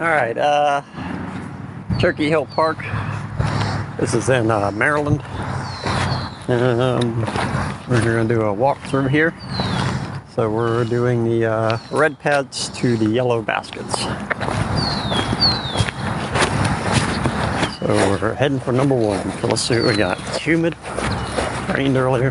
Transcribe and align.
All 0.00 0.06
right, 0.06 0.34
uh, 0.38 0.80
Turkey 1.98 2.30
Hill 2.30 2.46
Park. 2.46 2.78
This 3.98 4.14
is 4.14 4.30
in 4.30 4.50
uh, 4.50 4.70
Maryland. 4.70 5.20
Um, 6.48 7.20
we're 7.86 8.02
going 8.02 8.26
to 8.26 8.34
do 8.34 8.40
a 8.40 8.56
walkthrough 8.56 9.10
here. 9.10 9.34
So 10.34 10.50
we're 10.50 10.84
doing 10.84 11.24
the 11.24 11.44
uh, 11.44 11.78
red 11.90 12.18
pads 12.18 12.70
to 12.78 12.96
the 12.96 13.10
yellow 13.10 13.42
baskets. 13.42 14.00
So 17.78 17.86
we're 17.88 18.32
heading 18.32 18.58
for 18.58 18.72
number 18.72 18.94
one. 18.94 19.30
So 19.40 19.48
let's 19.48 19.60
see 19.60 19.76
what 19.80 19.84
we 19.84 19.96
got. 19.96 20.18
It's 20.28 20.38
humid, 20.38 20.78
rained 21.74 21.98
earlier, 21.98 22.30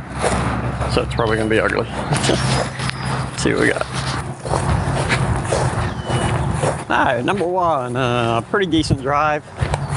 so 0.92 1.04
it's 1.04 1.14
probably 1.14 1.38
going 1.38 1.48
to 1.48 1.56
be 1.56 1.60
ugly. 1.60 1.86
see 3.38 3.54
what 3.54 3.62
we 3.62 3.68
got. 3.70 3.86
All 6.89 6.89
right, 7.06 7.24
number 7.24 7.48
one, 7.48 7.96
uh, 7.96 8.42
pretty 8.42 8.70
decent 8.70 9.02
drive. 9.02 9.46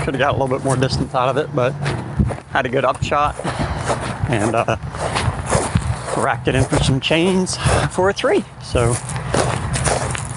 Could 0.05 0.15
have 0.15 0.19
got 0.19 0.31
a 0.31 0.39
little 0.39 0.49
bit 0.49 0.65
more 0.65 0.77
distance 0.77 1.15
out 1.15 1.29
of 1.29 1.37
it, 1.37 1.55
but 1.55 1.73
had 2.51 2.67
a 2.67 2.69
good 2.69 2.85
upshot 2.85 3.35
and 4.31 4.55
uh, 4.55 4.77
racked 6.17 6.49
it 6.49 6.55
in 6.55 6.65
for 6.65 6.77
some 6.77 7.01
chains 7.01 7.57
for 7.91 8.11
a 8.11 8.13
three. 8.13 8.45
So 8.63 8.95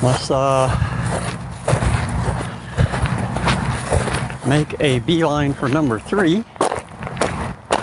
let's 0.01 0.31
uh, 0.31 0.69
make 4.47 4.79
a 4.79 4.99
beeline 4.99 5.53
for 5.53 5.69
number 5.69 5.99
three. 5.99 6.43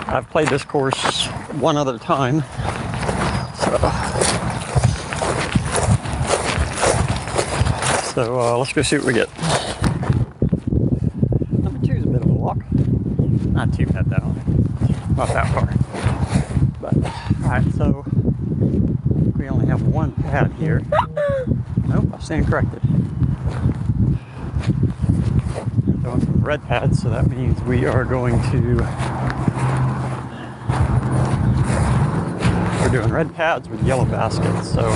I've 0.07 0.29
played 0.29 0.49
this 0.49 0.63
course 0.63 1.27
one 1.59 1.77
other 1.77 1.97
time, 1.97 2.41
so 3.57 3.77
so 8.13 8.39
uh, 8.39 8.57
let's 8.57 8.73
go 8.73 8.81
see 8.81 8.97
what 8.97 9.05
we 9.05 9.13
get. 9.13 9.29
Number 11.61 11.85
two 11.85 11.93
is 11.93 12.03
a 12.03 12.07
bit 12.07 12.21
of 12.21 12.29
a 12.29 12.33
walk, 12.33 12.57
not 13.51 13.73
too 13.73 13.85
bad 13.87 14.09
though, 14.09 14.35
not 15.15 15.29
that 15.29 15.51
far. 15.53 15.67
But 16.79 16.95
all 17.43 17.49
right, 17.49 17.73
so 17.73 18.05
we 19.37 19.49
only 19.49 19.65
have 19.67 19.81
one 19.83 20.11
pad 20.13 20.51
here. 20.53 20.81
Nope, 21.87 22.13
I 22.13 22.19
stand 22.19 22.47
corrected. 22.47 22.81
We're 25.87 25.93
going 26.03 26.21
from 26.21 26.43
red 26.43 26.63
pads, 26.67 27.01
so 27.01 27.09
that 27.09 27.27
means 27.27 27.61
we 27.61 27.85
are 27.85 28.05
going 28.05 28.39
to. 28.51 28.75
We're 32.81 32.89
doing 32.89 33.11
red 33.11 33.33
pads 33.33 33.69
with 33.69 33.81
yellow 33.83 34.05
baskets, 34.05 34.71
so. 34.71 34.91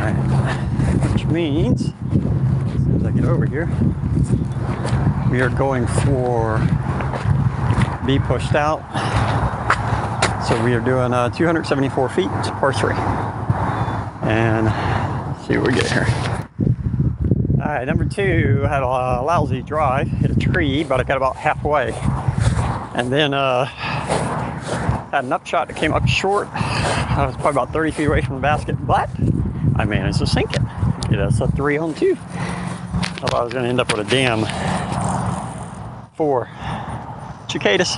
Alright. 0.00 0.16
Which 1.12 1.19
means, 1.30 1.86
as 1.86 1.92
soon 1.92 2.96
as 2.96 3.04
I 3.04 3.10
get 3.12 3.24
over 3.24 3.46
here, 3.46 3.66
we 5.30 5.40
are 5.40 5.48
going 5.48 5.86
for 5.86 6.58
be 8.06 8.18
pushed 8.18 8.54
out. 8.54 8.80
So 10.48 10.62
we 10.64 10.74
are 10.74 10.80
doing 10.80 11.12
uh, 11.12 11.30
274 11.30 12.08
feet, 12.08 12.28
par 12.28 12.72
three. 12.72 12.94
And 14.28 14.66
see 15.46 15.56
what 15.56 15.68
we 15.68 15.74
get 15.74 15.90
here. 15.90 16.06
All 17.60 17.66
right, 17.66 17.84
number 17.84 18.04
two 18.04 18.62
had 18.68 18.82
a 18.82 19.22
lousy 19.22 19.62
drive, 19.62 20.08
hit 20.08 20.30
a 20.30 20.34
tree, 20.34 20.82
but 20.82 20.98
I 20.98 21.04
got 21.04 21.16
about 21.16 21.36
halfway. 21.36 21.92
And 22.94 23.12
then 23.12 23.34
uh, 23.34 23.66
had 23.66 25.24
an 25.24 25.32
upshot 25.32 25.68
that 25.68 25.76
came 25.76 25.92
up 25.92 26.08
short. 26.08 26.48
I 26.52 27.26
was 27.26 27.34
probably 27.36 27.50
about 27.52 27.72
30 27.72 27.90
feet 27.92 28.06
away 28.06 28.22
from 28.22 28.36
the 28.36 28.40
basket, 28.40 28.74
but 28.86 29.08
I 29.76 29.84
managed 29.84 30.18
to 30.18 30.26
sink 30.26 30.52
it. 30.54 30.62
Get 31.10 31.18
us 31.18 31.40
a 31.40 31.48
three 31.48 31.76
on 31.76 31.92
two. 31.92 32.12
I 32.12 33.16
Thought 33.18 33.34
I 33.34 33.42
was 33.42 33.52
going 33.52 33.64
to 33.64 33.68
end 33.68 33.80
up 33.80 33.92
with 33.92 34.06
a 34.06 34.10
damn 34.10 34.44
four. 36.14 36.48
Cicadas. 37.48 37.96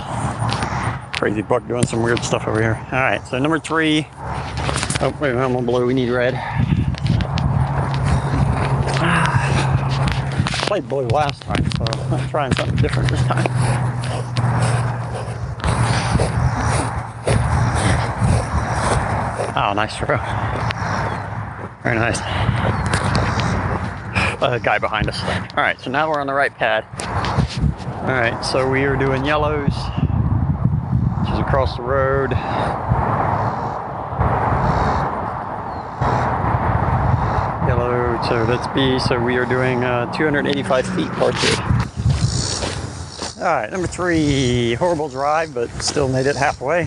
Crazy 1.18 1.42
buck 1.42 1.68
doing 1.68 1.84
some 1.84 2.02
weird 2.02 2.24
stuff 2.24 2.48
over 2.48 2.60
here. 2.60 2.80
All 2.90 3.00
right, 3.00 3.22
so 3.26 3.38
number 3.38 3.58
three. 3.58 4.06
Oh, 4.14 5.14
wait, 5.20 5.36
I'm 5.36 5.54
on 5.54 5.66
blue. 5.66 5.86
We 5.86 5.92
need 5.92 6.08
red. 6.08 6.32
Played 10.66 10.88
blue 10.88 11.06
last 11.08 11.42
time, 11.42 11.70
so 11.72 11.84
I'm 12.16 12.28
trying 12.30 12.54
something 12.54 12.76
different 12.76 13.10
this 13.10 13.22
time. 13.24 13.46
Oh, 19.54 19.74
nice 19.74 19.94
throw. 19.96 20.16
Very 21.82 21.96
nice. 21.96 22.20
A 24.42 24.58
guy 24.58 24.78
behind 24.78 25.08
us. 25.08 25.22
All 25.22 25.62
right, 25.62 25.80
so 25.80 25.88
now 25.88 26.10
we're 26.10 26.20
on 26.20 26.26
the 26.26 26.34
right 26.34 26.52
pad. 26.52 26.84
All 28.02 28.08
right, 28.08 28.44
so 28.44 28.68
we 28.68 28.82
are 28.82 28.96
doing 28.96 29.24
yellows, 29.24 29.72
which 31.20 31.32
is 31.32 31.38
across 31.38 31.76
the 31.76 31.82
road. 31.82 32.32
Yellow, 37.68 38.20
so 38.28 38.44
that's 38.44 38.66
B. 38.74 38.98
So 38.98 39.22
we 39.22 39.36
are 39.36 39.46
doing 39.46 39.84
uh, 39.84 40.12
285 40.12 40.86
feet 40.96 41.08
par 41.12 41.30
two. 41.30 41.62
All 43.40 43.46
right, 43.46 43.70
number 43.70 43.86
three, 43.86 44.74
horrible 44.74 45.08
drive, 45.08 45.54
but 45.54 45.70
still 45.80 46.08
made 46.08 46.26
it 46.26 46.34
halfway. 46.34 46.86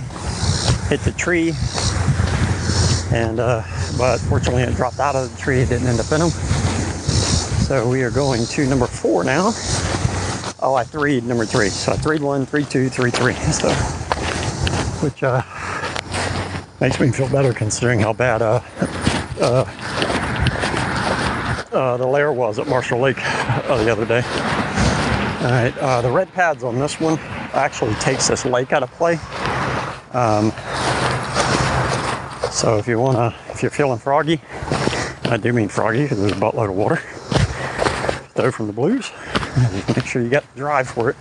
Hit 0.90 1.00
the 1.02 1.14
tree, 1.18 1.54
and 3.18 3.40
uh, 3.40 3.64
but 3.98 4.18
fortunately 4.20 4.64
it 4.64 4.76
dropped 4.76 5.00
out 5.00 5.16
of 5.16 5.34
the 5.34 5.42
tree. 5.42 5.60
It 5.62 5.70
didn't 5.70 5.88
end 5.88 6.02
up 6.02 6.12
in 6.12 6.20
them. 6.20 6.32
So 7.66 7.90
we 7.90 8.04
are 8.04 8.12
going 8.12 8.46
to 8.46 8.68
number 8.68 8.86
four 8.86 9.24
now. 9.24 9.46
Oh, 10.62 10.76
I 10.78 10.84
three 10.84 11.20
number 11.22 11.48
three. 11.48 11.70
So 11.70 11.94
I 11.94 11.96
three 11.96 12.20
one, 12.20 12.46
three 12.46 12.64
two, 12.64 12.90
three 12.90 13.10
three. 13.10 13.34
So, 13.34 13.72
which 15.04 15.24
uh, 15.24 15.42
makes 16.80 17.00
me 17.00 17.10
feel 17.10 17.28
better 17.30 17.54
considering 17.54 18.00
how 18.00 18.14
bad 18.14 18.44
uh, 18.44 18.62
uh, 19.42 19.66
uh, 21.74 21.98
the 21.98 22.06
layer 22.06 22.32
was 22.32 22.60
at 22.60 22.68
Marshall 22.68 23.00
Lake 23.00 23.18
uh, 23.20 23.84
the 23.84 23.92
other 23.92 24.06
day. 24.06 24.22
All 24.22 25.52
right, 25.52 25.76
uh, 25.80 26.02
the 26.04 26.12
red 26.12 26.32
pads 26.34 26.64
on 26.64 26.78
this 26.78 27.00
one 27.00 27.18
actually 27.56 27.96
takes 27.96 28.28
this 28.28 28.46
lake 28.46 28.74
out 28.74 28.84
of 28.84 28.92
play. 28.92 29.14
Um, 30.14 30.52
so 32.52 32.78
if 32.78 32.88
you 32.88 33.00
wanna, 33.00 33.34
if 33.50 33.64
you're 33.64 33.72
feeling 33.72 33.98
froggy, 33.98 34.40
I 35.24 35.38
do 35.42 35.52
mean 35.52 35.68
froggy 35.68 36.04
because 36.04 36.20
there's 36.20 36.32
a 36.32 36.36
buttload 36.36 36.70
of 36.70 36.76
water. 36.76 37.02
Throw 38.36 38.52
from 38.52 38.68
the 38.68 38.74
blues. 38.74 39.12
Make 39.96 40.06
sure 40.06 40.22
you 40.22 40.28
got 40.30 40.44
the 40.54 40.60
drive 40.60 40.90
for 40.90 41.10
it. 41.10 41.16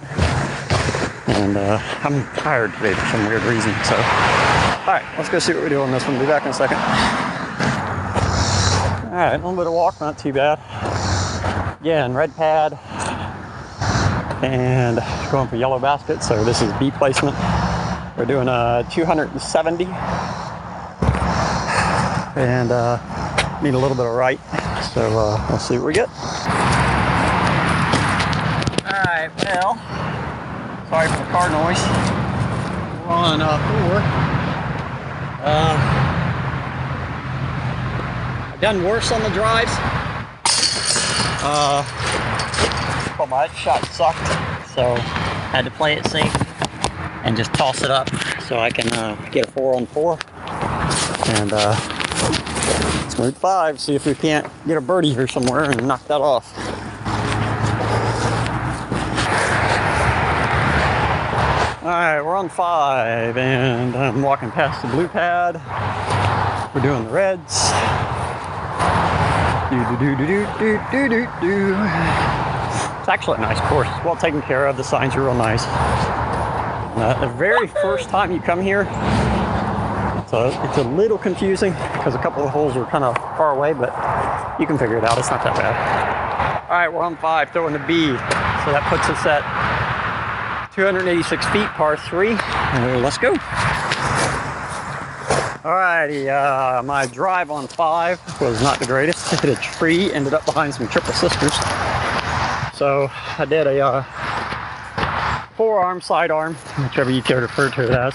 And 1.29 1.57
uh, 1.57 1.79
I'm 2.03 2.27
tired 2.35 2.73
today 2.75 2.93
for 2.93 3.07
some 3.07 3.25
weird 3.29 3.43
reason. 3.45 3.73
So, 3.85 3.95
all 3.95 4.93
right, 4.93 5.05
let's 5.17 5.29
go 5.29 5.39
see 5.39 5.55
what 5.55 5.63
we 5.63 5.69
do 5.69 5.81
on 5.81 5.93
this 5.93 6.05
one. 6.09 6.19
Be 6.19 6.27
back 6.27 6.43
in 6.43 6.49
a 6.49 6.53
second. 6.53 6.77
All 9.07 9.21
right, 9.21 9.35
a 9.35 9.37
little 9.37 9.55
bit 9.55 9.69
of 9.69 9.73
walk, 9.73 10.01
not 10.01 10.19
too 10.19 10.33
bad. 10.33 10.59
Again, 11.81 12.15
red 12.15 12.35
pad, 12.35 12.77
and 14.43 14.99
going 15.31 15.47
for 15.47 15.55
yellow 15.55 15.79
basket. 15.79 16.21
So 16.21 16.43
this 16.43 16.63
is 16.63 16.73
B 16.81 16.91
placement. 16.91 17.37
We're 18.19 18.25
doing 18.27 18.49
a 18.49 18.85
270, 18.91 19.85
and 22.35 22.73
uh, 22.73 23.61
need 23.63 23.75
a 23.75 23.79
little 23.79 23.97
bit 23.97 24.07
of 24.07 24.15
right. 24.15 24.41
So 24.93 25.17
uh, 25.17 25.47
let's 25.49 25.69
see 25.69 25.79
what 25.79 25.87
we 25.87 25.93
get. 25.93 26.09
All 29.25 29.31
right, 29.31 29.45
well, 29.55 29.75
sorry 30.91 31.09
for 31.09 31.17
the 31.17 31.25
car 31.31 31.49
noise. 31.49 31.81
We're 33.01 33.15
on 33.15 33.41
uh, 33.41 33.57
four. 33.71 33.97
Um, 35.41 35.79
I've 38.53 38.61
done 38.61 38.85
worse 38.85 39.11
on 39.13 39.23
the 39.23 39.31
drives. 39.31 39.71
Uh, 41.43 41.83
but 43.17 43.31
my 43.31 43.49
shot 43.55 43.83
sucked, 43.87 44.19
so 44.75 44.95
had 44.95 45.65
to 45.65 45.71
play 45.71 45.95
it 45.95 46.07
safe 46.09 46.35
and 47.25 47.35
just 47.35 47.55
toss 47.55 47.81
it 47.81 47.91
up 47.91 48.11
so 48.43 48.59
I 48.59 48.69
can 48.69 48.93
uh, 48.93 49.17
get 49.31 49.49
a 49.49 49.51
four 49.53 49.75
on 49.75 49.87
four. 49.87 50.19
And 51.39 51.51
uh, 51.51 51.75
smooth 53.09 53.39
five, 53.39 53.81
see 53.81 53.95
if 53.95 54.05
we 54.05 54.15
can't 54.15 54.47
get 54.67 54.77
a 54.77 54.83
birdie 54.83 55.15
here 55.15 55.29
somewhere 55.29 55.71
and 55.71 55.89
knock 55.89 56.07
that 56.09 56.21
off. 56.21 56.74
All 61.85 61.91
right, 61.91 62.23
we're 62.23 62.35
on 62.35 62.49
five, 62.49 63.37
and 63.37 63.95
I'm 63.95 64.23
walking 64.23 64.51
past 64.51 64.81
the 64.81 64.89
blue 64.89 65.07
pad. 65.07 65.57
We're 66.75 66.81
doing 66.81 67.05
the 67.05 67.11
reds. 67.11 67.61
It's 73.01 73.09
actually 73.11 73.37
a 73.37 73.41
nice 73.43 73.61
course. 73.69 73.87
It's 73.95 74.03
well 74.03 74.17
taken 74.17 74.41
care 74.41 74.67
of. 74.67 74.79
The 74.79 74.83
signs 74.83 75.15
are 75.15 75.25
real 75.25 75.35
nice. 75.35 75.67
Uh, 76.97 77.19
the 77.21 77.29
very 77.35 77.67
first 77.67 78.09
time 78.09 78.33
you 78.33 78.41
come 78.41 78.63
here, 78.63 78.87
So 80.31 80.59
it's 80.65 80.79
a 80.79 80.85
little 80.85 81.19
confusing 81.19 81.75
because 81.93 82.15
a 82.15 82.19
couple 82.19 82.43
of 82.43 82.49
holes 82.49 82.79
are 82.79 82.87
kind 82.87 83.05
of 83.05 83.15
far 83.37 83.55
away, 83.55 83.75
but 83.75 83.91
you 84.59 84.67
can 84.67 84.79
figure 84.79 84.97
it 84.97 85.05
out. 85.05 85.19
It's 85.19 85.29
not 85.29 85.45
that 85.45 85.55
bad. 85.55 86.65
All 86.71 86.79
right, 86.79 86.89
we're 86.89 87.03
on 87.03 87.19
five, 87.19 87.51
throwing 87.51 87.75
the 87.75 87.79
B. 87.81 88.07
So 88.65 88.73
that 88.73 88.89
puts 88.89 89.07
us 89.11 89.27
at 89.27 89.45
286 90.75 91.47
feet, 91.47 91.67
par 91.69 91.97
three. 91.97 92.35
Let's 93.01 93.19
go. 93.19 93.35
Alrighty, 95.65 96.29
uh, 96.29 96.83
my 96.83 97.07
drive 97.07 97.51
on 97.51 97.69
five 97.69 98.21
was 98.41 98.61
not 98.61 98.81
the 98.81 98.87
greatest. 98.87 99.31
Hit 99.41 99.57
a 99.57 99.61
tree, 99.63 100.13
ended 100.13 100.35
up 100.35 100.45
behind 100.45 100.75
some 100.75 100.89
triple 100.89 101.15
sisters. 101.15 101.55
So 102.75 103.09
I 103.39 103.47
did 103.49 103.67
a 103.69 103.81
uh, 103.81 105.47
forearm, 105.57 106.01
sidearm, 106.01 106.55
whichever 106.55 107.11
you 107.11 107.23
care 107.23 107.41
to 107.41 107.47
refer 107.47 107.71
to 107.71 107.85
it 107.85 107.91
as. 107.91 108.15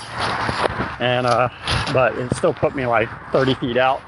And 0.99 1.25
uh, 1.25 1.49
but 1.93 2.17
it 2.17 2.35
still 2.35 2.53
put 2.53 2.75
me 2.75 2.85
like 2.85 3.09
30 3.31 3.55
feet 3.55 3.77
out. 3.77 4.01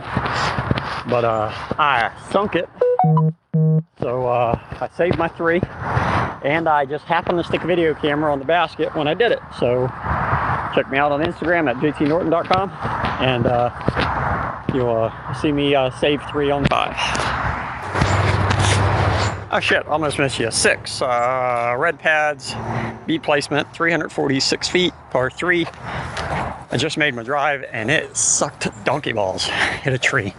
But 1.10 1.24
uh, 1.24 1.52
I 1.80 2.12
sunk 2.32 2.56
it. 2.56 2.70
So 4.00 4.28
uh, 4.28 4.60
I 4.80 4.90
saved 4.96 5.18
my 5.18 5.30
three, 5.30 5.62
and 6.44 6.68
I 6.68 6.86
just 6.86 7.06
happened 7.06 7.38
to 7.38 7.44
stick 7.44 7.64
a 7.64 7.68
video 7.68 7.94
camera 7.94 8.32
on 8.32 8.40
the 8.40 8.46
basket 8.46 8.96
when 8.96 9.08
I 9.08 9.14
did 9.14 9.32
it. 9.32 9.40
So 9.60 9.88
check 10.74 10.90
me 10.90 10.98
out 10.98 11.12
on 11.12 11.22
Instagram 11.24 11.70
at 11.70 11.76
jtnorton.com, 11.78 12.72
and 13.22 13.46
uh, 13.46 14.64
you'll 14.74 14.90
uh, 14.90 15.34
see 15.34 15.52
me 15.52 15.76
uh, 15.76 15.90
save 16.00 16.22
three 16.32 16.52
on 16.52 16.66
five. 16.66 16.96
Oh 19.54 19.60
shit, 19.60 19.86
almost 19.88 20.18
missed 20.18 20.40
you. 20.40 20.50
Six. 20.50 21.02
Uh, 21.02 21.76
red 21.78 22.00
pads, 22.00 22.56
B 23.06 23.20
placement, 23.20 23.74
346 23.74 24.70
feet, 24.70 24.94
par 25.10 25.30
three. 25.30 25.66
I 26.74 26.78
just 26.78 26.98
made 26.98 27.14
my 27.16 27.24
drive 27.24 27.66
and 27.74 27.92
it 27.92 28.16
sucked 28.16 28.70
donkey 28.86 29.12
balls. 29.12 29.44
Hit 29.46 29.92
a 29.92 29.98
tree. 29.98 30.34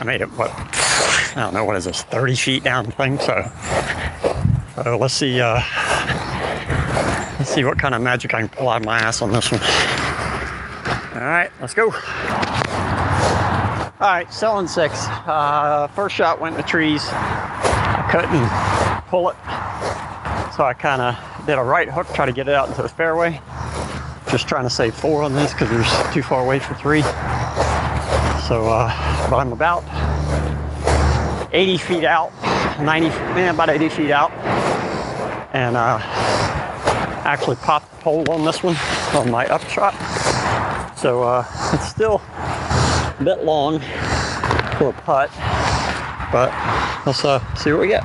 I 0.00 0.04
made 0.04 0.20
it, 0.20 0.26
what, 0.32 0.50
I 0.54 1.32
don't 1.36 1.54
know, 1.54 1.64
what 1.64 1.76
is 1.76 1.86
this, 1.86 2.02
30 2.02 2.36
feet 2.36 2.64
down 2.64 2.90
thing? 2.90 3.18
So, 3.18 3.50
so 4.84 4.98
let's 4.98 5.14
see, 5.14 5.40
uh, 5.40 5.60
let's 7.38 7.50
see 7.50 7.64
what 7.64 7.78
kind 7.78 7.94
of 7.94 8.02
magic 8.02 8.34
I 8.34 8.40
can 8.40 8.48
pull 8.48 8.68
out 8.68 8.80
of 8.80 8.86
my 8.86 8.98
ass 8.98 9.22
on 9.22 9.32
this 9.32 9.50
one. 9.50 9.60
All 11.14 11.26
right, 11.28 11.50
let's 11.60 11.74
go. 11.74 11.90
All 14.00 14.06
right, 14.06 14.32
selling 14.32 14.68
six. 14.68 15.06
Uh, 15.26 15.88
first 15.94 16.14
shot 16.14 16.40
went 16.40 16.54
in 16.54 16.60
the 16.60 16.66
trees. 16.68 17.02
I 17.10 18.08
couldn't 18.12 19.08
pull 19.08 19.30
it. 19.30 19.36
So 20.54 20.64
I 20.64 20.74
kind 20.74 21.02
of 21.02 21.46
did 21.46 21.58
a 21.58 21.62
right 21.62 21.88
hook, 21.88 22.06
try 22.14 22.26
to 22.26 22.32
get 22.32 22.46
it 22.46 22.54
out 22.54 22.68
into 22.68 22.82
the 22.82 22.88
fairway. 22.88 23.40
Just 24.30 24.46
trying 24.46 24.64
to 24.64 24.70
save 24.70 24.94
four 24.94 25.22
on 25.22 25.34
this 25.34 25.52
because 25.52 25.70
there's 25.70 26.14
too 26.14 26.22
far 26.22 26.42
away 26.44 26.58
for 26.58 26.74
three. 26.74 27.02
So, 28.46 28.68
uh, 28.68 29.28
but 29.28 29.38
I'm 29.38 29.52
about 29.52 29.82
80 31.52 31.78
feet 31.78 32.04
out, 32.04 32.32
90, 32.80 33.08
man, 33.08 33.54
about 33.54 33.70
80 33.70 33.88
feet 33.88 34.10
out. 34.10 34.30
And 35.52 35.76
uh, 35.76 35.98
actually 37.24 37.56
popped 37.56 37.90
the 37.90 37.96
pole 38.02 38.30
on 38.30 38.44
this 38.44 38.62
one 38.62 38.76
on 39.14 39.30
my 39.30 39.46
upshot. 39.46 39.94
So 40.98 41.22
uh, 41.22 41.44
it's 41.72 41.88
still 41.88 42.20
a 42.20 43.22
bit 43.22 43.44
long 43.44 43.80
for 44.78 44.88
a 44.90 44.92
putt, 44.92 45.30
but 46.32 46.50
let's 47.06 47.24
uh, 47.24 47.38
see 47.54 47.72
what 47.72 47.80
we 47.82 47.88
get. 47.88 48.04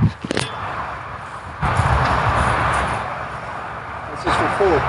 This 4.09 4.19
is 4.19 4.35
for 4.37 4.49
four. 4.57 4.79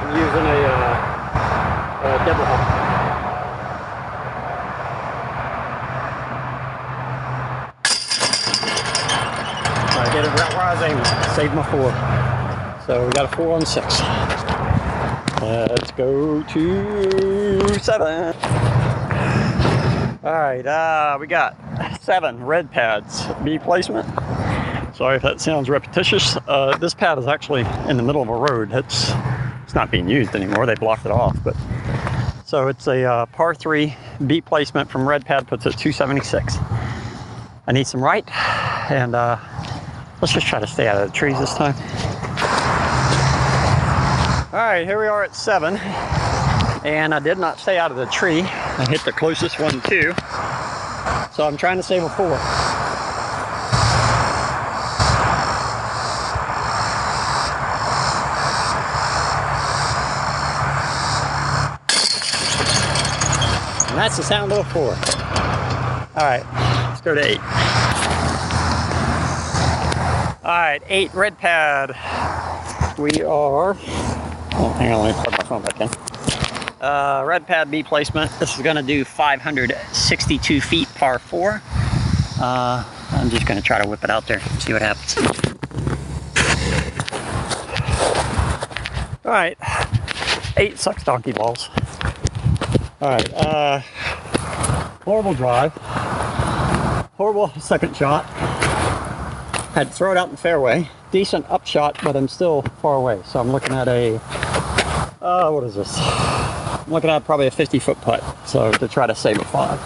I'm 0.00 0.16
using 0.16 0.46
a, 0.46 0.60
uh, 0.66 1.00
a 2.04 2.08
double 2.26 2.44
hump. 2.44 2.64
I 9.98 10.12
get 10.12 10.24
it 10.24 10.28
right 10.28 10.52
where 10.54 10.62
I 10.62 10.74
was 10.74 10.82
aiming. 10.82 11.29
Saved 11.40 11.54
my 11.54 11.62
four. 11.70 11.90
So 12.86 13.06
we 13.06 13.12
got 13.12 13.24
a 13.24 13.34
four 13.34 13.54
on 13.54 13.64
six. 13.64 14.00
Let's 15.40 15.90
go 15.92 16.42
to 16.42 17.78
seven. 17.78 18.34
All 20.22 20.34
right, 20.34 20.66
uh, 20.66 21.16
we 21.18 21.26
got 21.26 21.56
seven 22.02 22.44
red 22.44 22.70
pads, 22.70 23.24
B 23.42 23.58
placement. 23.58 24.06
Sorry 24.94 25.16
if 25.16 25.22
that 25.22 25.40
sounds 25.40 25.70
repetitious. 25.70 26.36
Uh, 26.46 26.76
this 26.76 26.92
pad 26.92 27.16
is 27.16 27.26
actually 27.26 27.64
in 27.88 27.96
the 27.96 28.02
middle 28.02 28.20
of 28.20 28.28
a 28.28 28.36
road. 28.36 28.70
It's 28.74 29.10
it's 29.62 29.74
not 29.74 29.90
being 29.90 30.10
used 30.10 30.34
anymore. 30.34 30.66
They 30.66 30.74
blocked 30.74 31.06
it 31.06 31.10
off, 31.10 31.38
but 31.42 31.56
so 32.44 32.68
it's 32.68 32.86
a 32.86 33.02
uh, 33.02 33.24
par 33.24 33.54
three 33.54 33.96
B 34.26 34.42
placement 34.42 34.90
from 34.90 35.08
red 35.08 35.24
pad 35.24 35.48
puts 35.48 35.64
it 35.64 35.70
276. 35.78 36.58
I 37.66 37.72
need 37.72 37.86
some 37.86 38.04
right, 38.04 38.28
and 38.90 39.14
uh, 39.14 39.38
let's 40.20 40.32
just 40.32 40.46
try 40.46 40.60
to 40.60 40.66
stay 40.66 40.86
out 40.86 41.00
of 41.00 41.10
the 41.10 41.16
trees 41.16 41.38
this 41.38 41.54
time. 41.54 41.74
All 44.52 44.58
right, 44.58 44.84
here 44.84 44.98
we 44.98 45.06
are 45.06 45.22
at 45.22 45.34
seven. 45.34 45.76
And 46.84 47.14
I 47.14 47.20
did 47.20 47.38
not 47.38 47.58
stay 47.60 47.78
out 47.78 47.90
of 47.90 47.96
the 47.96 48.06
tree. 48.06 48.40
I 48.42 48.86
hit 48.88 49.04
the 49.04 49.12
closest 49.12 49.60
one 49.60 49.80
too. 49.82 50.12
So 51.32 51.46
I'm 51.46 51.56
trying 51.56 51.76
to 51.76 51.82
save 51.82 52.02
a 52.02 52.08
four. 52.08 52.36
And 63.90 63.98
that's 63.98 64.16
the 64.16 64.22
sound 64.22 64.52
of 64.52 64.58
a 64.58 64.64
four. 64.70 64.90
All 66.16 66.26
right, 66.26 66.44
let's 66.88 67.00
go 67.02 67.14
to 67.14 67.24
eight. 67.24 67.59
All 70.50 70.56
right, 70.56 70.82
eight 70.88 71.14
red 71.14 71.38
pad. 71.38 71.90
We 72.98 73.22
are 73.22 73.76
Oh, 73.78 74.74
hang 74.76 74.92
on, 74.92 75.04
let 75.04 75.16
me 75.16 75.22
plug 75.22 75.38
my 75.38 75.44
phone 75.44 75.62
back 75.62 75.80
in. 75.80 76.84
Uh, 76.84 77.22
red 77.24 77.46
pad 77.46 77.70
B 77.70 77.84
placement. 77.84 78.32
This 78.40 78.56
is 78.56 78.64
going 78.64 78.74
to 78.74 78.82
do 78.82 79.04
562 79.04 80.60
feet 80.60 80.88
par 80.96 81.20
four. 81.20 81.62
Uh, 82.40 82.84
I'm 83.12 83.30
just 83.30 83.46
going 83.46 83.60
to 83.60 83.64
try 83.64 83.80
to 83.80 83.88
whip 83.88 84.02
it 84.02 84.10
out 84.10 84.26
there, 84.26 84.40
see 84.58 84.72
what 84.72 84.82
happens. 84.82 85.16
All 89.24 89.30
right, 89.30 89.56
eight 90.56 90.80
sucks 90.80 91.04
donkey 91.04 91.30
balls. 91.30 91.70
All 93.00 93.10
right, 93.10 93.34
uh, 93.34 93.78
horrible 95.04 95.34
drive, 95.34 95.72
horrible 97.14 97.50
second 97.60 97.96
shot. 97.96 98.26
Had 99.74 99.88
to 99.88 99.92
throw 99.92 100.10
it 100.10 100.16
out 100.16 100.26
in 100.26 100.32
the 100.32 100.36
fairway. 100.36 100.88
Decent 101.12 101.48
upshot, 101.48 101.98
but 102.02 102.16
I'm 102.16 102.28
still 102.28 102.62
far 102.82 102.96
away. 102.96 103.20
So 103.24 103.40
I'm 103.40 103.50
looking 103.50 103.72
at 103.72 103.88
a 103.88 104.20
uh, 105.22 105.50
what 105.50 105.64
is 105.64 105.74
this? 105.74 105.94
I'm 105.98 106.90
looking 106.90 107.10
at 107.10 107.24
probably 107.24 107.46
a 107.46 107.50
50 107.50 107.78
foot 107.78 108.00
putt. 108.00 108.24
So 108.46 108.72
to 108.72 108.88
try 108.88 109.06
to 109.06 109.14
save 109.14 109.38
a 109.38 109.44
five. 109.44 109.78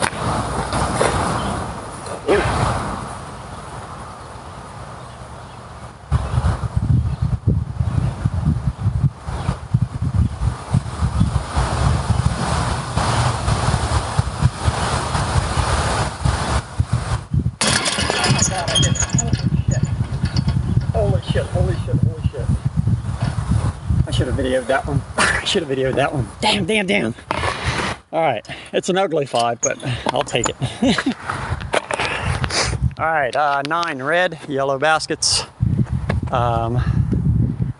Ooh. 2.30 2.40
Holy 20.94 21.20
shit, 21.22 21.44
holy 21.46 21.74
shit, 21.84 21.96
holy 21.96 22.28
shit. 22.28 22.46
I 24.06 24.10
should 24.12 24.28
have 24.28 24.36
videoed 24.36 24.66
that 24.68 24.86
one. 24.86 25.02
I 25.18 25.43
should 25.54 25.62
have 25.62 25.78
videoed 25.78 25.94
that 25.94 26.12
one. 26.12 26.26
Damn, 26.40 26.64
damn, 26.64 26.84
damn. 26.84 27.14
All 28.12 28.20
right, 28.20 28.44
it's 28.72 28.88
an 28.88 28.98
ugly 28.98 29.24
five, 29.24 29.60
but 29.60 29.78
I'll 30.12 30.24
take 30.24 30.48
it. 30.48 30.56
All 32.98 33.06
right, 33.06 33.36
uh, 33.36 33.62
nine 33.68 34.02
red, 34.02 34.36
yellow 34.48 34.80
baskets. 34.80 35.44
Um, 36.32 36.82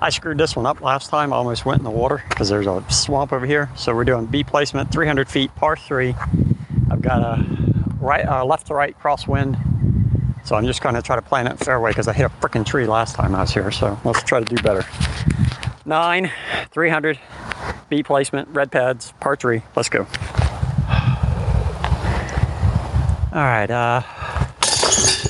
I 0.01 0.11
screwed 0.11 0.39
this 0.39 0.55
one 0.55 0.67
up 0.67 0.83
last 0.83 1.11
time. 1.11 1.33
I 1.33 1.37
almost 1.37 1.67
went 1.67 1.81
in 1.81 1.85
the 1.85 1.91
water 1.91 2.23
because 2.29 2.49
there's 2.49 2.69
a 2.69 2.85
swamp 2.91 3.33
over 3.33 3.45
here. 3.45 3.69
So 3.75 3.93
we're 3.93 4.05
doing 4.05 4.27
B 4.27 4.45
placement, 4.45 4.93
300 4.93 5.29
feet, 5.29 5.53
par 5.57 5.77
three. 5.77 6.15
I've 6.93 7.03
got 7.03 7.23
a 7.23 7.45
right, 7.99 8.25
uh, 8.25 8.45
left 8.45 8.69
to 8.69 8.75
right 8.75 8.97
crosswind. 9.01 9.59
So 10.47 10.55
I'm 10.55 10.65
just 10.65 10.81
going 10.81 10.95
to 10.95 11.03
try 11.03 11.17
to 11.17 11.23
plan 11.23 11.49
it 11.49 11.59
fairway 11.59 11.91
because 11.91 12.07
I 12.07 12.13
hit 12.13 12.27
a 12.27 12.29
freaking 12.29 12.65
tree 12.65 12.87
last 12.87 13.17
time 13.17 13.35
I 13.35 13.41
was 13.41 13.51
here. 13.53 13.73
So 13.73 13.99
let's 14.05 14.23
try 14.23 14.39
to 14.39 14.45
do 14.45 14.63
better. 14.63 14.85
Nine, 15.87 16.31
300, 16.71 17.19
B 17.95 18.03
placement, 18.03 18.49
red 18.49 18.73
pads, 18.73 19.13
par 19.21 19.37
three. 19.37 19.63
Let's 19.77 19.89
go. 19.89 20.01
All 23.33 23.41
right, 23.41 23.71
uh, 23.71 24.03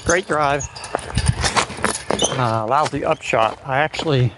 great 0.06 0.26
drive. 0.26 0.66
Uh, 2.38 2.66
lousy 2.66 3.04
upshot. 3.04 3.61
I 3.66 3.80
actually 3.80 4.33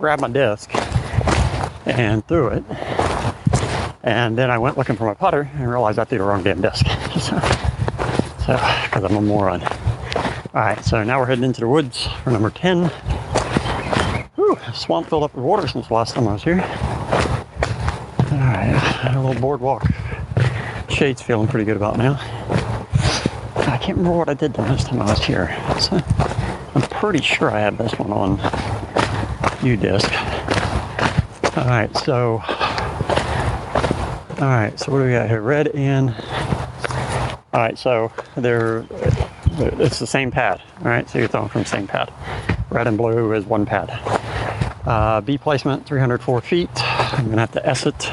grabbed 0.00 0.20
my 0.20 0.28
disc 0.30 0.68
and 1.86 2.26
threw 2.26 2.48
it. 2.48 2.64
And 4.02 4.36
then 4.36 4.50
I 4.50 4.58
went 4.58 4.76
looking 4.76 4.96
for 4.96 5.04
my 5.04 5.14
putter 5.14 5.48
and 5.54 5.70
realized 5.70 6.00
I 6.00 6.04
threw 6.04 6.18
the 6.18 6.24
wrong 6.24 6.42
damn 6.42 6.60
disc. 6.60 6.84
so, 7.20 7.36
because 8.46 9.04
I'm 9.04 9.14
a 9.14 9.20
moron. 9.20 9.62
All 9.62 9.70
right, 10.54 10.84
so 10.84 11.04
now 11.04 11.20
we're 11.20 11.26
heading 11.26 11.44
into 11.44 11.60
the 11.60 11.68
woods 11.68 12.08
for 12.24 12.30
number 12.30 12.50
10. 12.50 12.86
Whew, 14.34 14.58
swamp 14.74 15.08
filled 15.08 15.22
up 15.22 15.36
with 15.36 15.44
water 15.44 15.68
since 15.68 15.86
the 15.86 15.94
last 15.94 16.16
time 16.16 16.26
I 16.26 16.32
was 16.32 16.42
here. 16.42 16.66
A 19.02 19.18
little 19.18 19.40
boardwalk. 19.40 19.86
Shade's 20.88 21.22
feeling 21.22 21.48
pretty 21.48 21.64
good 21.64 21.76
about 21.76 21.96
now. 21.96 22.18
I 23.56 23.78
can't 23.80 23.96
remember 23.96 24.18
what 24.18 24.28
I 24.28 24.34
did 24.34 24.52
the 24.52 24.60
last 24.60 24.88
time 24.88 25.00
I 25.00 25.06
was 25.06 25.24
here. 25.24 25.56
So 25.80 26.00
I'm 26.74 26.82
pretty 26.82 27.22
sure 27.22 27.50
I 27.50 27.60
have 27.60 27.78
this 27.78 27.98
one 27.98 28.12
on 28.12 28.36
UDisc. 29.60 30.10
All 31.56 31.64
right, 31.64 31.96
so 31.96 32.42
all 34.38 34.46
right, 34.46 34.78
so 34.78 34.92
what 34.92 34.98
do 34.98 35.04
we 35.04 35.12
got 35.12 35.28
here? 35.28 35.40
Red 35.40 35.68
and 35.68 36.10
all 37.52 37.60
right, 37.60 37.78
so 37.78 38.12
they're 38.36 38.84
it's 39.58 39.98
the 39.98 40.06
same 40.06 40.30
pad. 40.30 40.60
All 40.80 40.84
right, 40.86 41.08
so 41.08 41.18
you're 41.18 41.28
throwing 41.28 41.48
from 41.48 41.62
the 41.62 41.68
same 41.68 41.86
pad. 41.86 42.12
Red 42.70 42.86
and 42.86 42.98
blue 42.98 43.32
is 43.32 43.46
one 43.46 43.64
pad. 43.64 43.90
Uh, 44.86 45.20
B 45.20 45.38
placement, 45.38 45.86
304 45.86 46.40
feet. 46.42 46.70
I'm 46.74 47.28
gonna 47.28 47.40
have 47.40 47.52
to 47.52 47.66
S 47.66 47.86
it. 47.86 48.10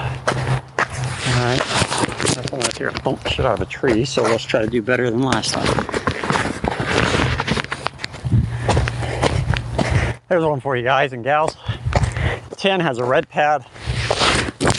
All 1.28 1.44
right, 1.44 1.60
that's 1.60 2.52
that's 2.52 2.78
here. 2.78 2.92
oh, 3.06 3.20
shit 3.28 3.46
out 3.46 3.60
of 3.60 3.62
a 3.62 3.66
tree, 3.70 4.06
so 4.06 4.24
let's 4.24 4.44
try 4.44 4.62
to 4.62 4.68
do 4.68 4.82
better 4.82 5.10
than 5.10 5.22
last 5.22 5.54
time. 5.54 5.98
There's 10.30 10.44
one 10.44 10.60
for 10.60 10.76
you 10.76 10.84
guys 10.84 11.14
and 11.14 11.24
gals. 11.24 11.56
10 12.58 12.80
has 12.80 12.98
a 12.98 13.06
red 13.06 13.30
pad 13.30 13.66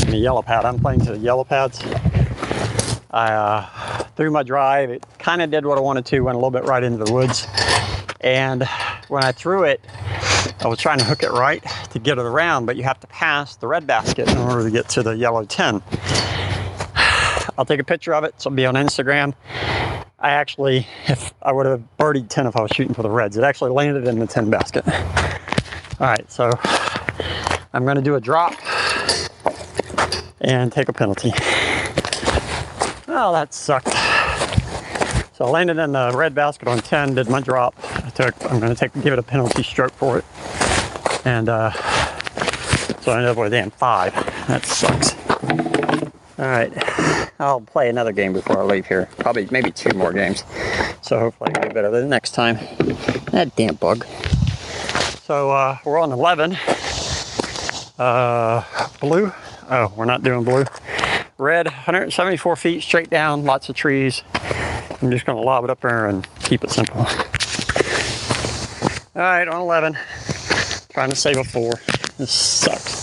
and 0.00 0.14
a 0.14 0.16
yellow 0.16 0.42
pad. 0.42 0.64
I'm 0.64 0.78
playing 0.78 1.00
to 1.06 1.12
the 1.12 1.18
yellow 1.18 1.44
pads. 1.44 1.82
I 3.10 3.32
uh, 3.32 3.66
threw 4.16 4.30
my 4.30 4.42
drive. 4.42 4.90
It 4.90 5.06
kind 5.18 5.40
of 5.40 5.50
did 5.50 5.64
what 5.64 5.78
I 5.78 5.80
wanted 5.80 6.04
to, 6.06 6.20
went 6.20 6.34
a 6.34 6.38
little 6.38 6.50
bit 6.50 6.64
right 6.64 6.82
into 6.82 7.02
the 7.02 7.12
woods. 7.12 7.46
And 8.20 8.68
when 9.08 9.24
I 9.24 9.32
threw 9.32 9.64
it, 9.64 9.80
I 10.60 10.66
was 10.66 10.78
trying 10.78 10.98
to 10.98 11.04
hook 11.04 11.22
it 11.22 11.30
right 11.30 11.64
to 11.92 11.98
get 11.98 12.18
it 12.18 12.24
around, 12.24 12.66
but 12.66 12.76
you 12.76 12.82
have 12.82 13.00
to 13.00 13.06
pass 13.06 13.56
the 13.56 13.68
red 13.68 13.86
basket 13.86 14.28
in 14.28 14.36
order 14.38 14.64
to 14.64 14.70
get 14.70 14.88
to 14.90 15.02
the 15.02 15.16
yellow 15.16 15.44
10. 15.44 15.82
I'll 17.58 17.64
take 17.64 17.80
a 17.80 17.84
picture 17.84 18.14
of 18.14 18.22
it, 18.22 18.40
so 18.40 18.48
it'll 18.48 18.56
be 18.56 18.66
on 18.66 18.74
Instagram. 18.74 19.34
I 20.20 20.30
actually, 20.30 20.86
if 21.08 21.34
I 21.42 21.50
would 21.50 21.66
have 21.66 21.82
birdied 21.98 22.28
10 22.28 22.46
if 22.46 22.56
I 22.56 22.62
was 22.62 22.70
shooting 22.70 22.94
for 22.94 23.02
the 23.02 23.10
reds, 23.10 23.36
it 23.36 23.42
actually 23.42 23.72
landed 23.72 24.06
in 24.06 24.20
the 24.20 24.28
10 24.28 24.48
basket. 24.48 24.86
All 24.88 26.06
right, 26.06 26.30
so 26.30 26.50
I'm 27.72 27.84
going 27.84 27.96
to 27.96 28.02
do 28.02 28.14
a 28.14 28.20
drop 28.20 28.54
and 30.40 30.72
take 30.72 30.88
a 30.88 30.92
penalty. 30.92 31.32
Oh, 33.08 33.32
that 33.32 33.48
sucked. 33.52 33.92
So 35.34 35.44
I 35.44 35.50
landed 35.50 35.78
in 35.78 35.92
the 35.92 36.12
red 36.14 36.36
basket 36.36 36.68
on 36.68 36.78
10, 36.78 37.16
did 37.16 37.28
my 37.28 37.40
drop. 37.40 37.74
I 37.82 38.10
took, 38.10 38.34
I'm 38.50 38.60
going 38.60 38.72
to 38.72 38.78
take 38.78 38.92
give 39.02 39.12
it 39.12 39.18
a 39.18 39.22
penalty 39.22 39.64
stroke 39.64 39.92
for 39.92 40.18
it. 40.18 40.24
And 41.24 41.48
uh, 41.48 41.72
so 43.00 43.10
I 43.10 43.16
ended 43.16 43.30
up 43.30 43.36
with 43.36 43.48
a 43.48 43.50
damn 43.50 43.70
five. 43.70 44.14
That 44.46 44.64
sucks. 44.64 45.27
All 46.38 46.44
right, 46.44 46.72
I'll 47.40 47.60
play 47.60 47.88
another 47.88 48.12
game 48.12 48.32
before 48.32 48.60
I 48.60 48.64
leave 48.64 48.86
here. 48.86 49.08
Probably 49.18 49.48
maybe 49.50 49.72
two 49.72 49.90
more 49.96 50.12
games. 50.12 50.44
So 51.02 51.18
hopefully 51.18 51.50
I 51.56 51.62
get 51.62 51.74
better 51.74 51.90
the 51.90 52.04
next 52.06 52.30
time. 52.30 52.56
That 53.32 53.50
damn 53.56 53.74
bug. 53.74 54.04
So 55.24 55.50
uh, 55.50 55.78
we're 55.84 55.98
on 55.98 56.12
11. 56.12 56.56
Uh, 57.98 58.62
blue. 59.00 59.32
Oh, 59.68 59.92
we're 59.96 60.04
not 60.04 60.22
doing 60.22 60.44
blue. 60.44 60.64
Red, 61.38 61.66
174 61.66 62.56
feet 62.56 62.82
straight 62.82 63.10
down, 63.10 63.44
lots 63.44 63.68
of 63.68 63.74
trees. 63.74 64.22
I'm 65.02 65.10
just 65.10 65.26
gonna 65.26 65.40
lob 65.40 65.64
it 65.64 65.70
up 65.70 65.80
there 65.80 66.06
and 66.06 66.26
keep 66.40 66.62
it 66.62 66.70
simple. 66.70 67.00
All 69.14 69.22
right, 69.22 69.48
on 69.48 69.60
11. 69.60 69.98
Trying 70.90 71.10
to 71.10 71.16
save 71.16 71.36
a 71.36 71.44
four. 71.44 71.74
This 72.16 72.30
sucks. 72.30 72.97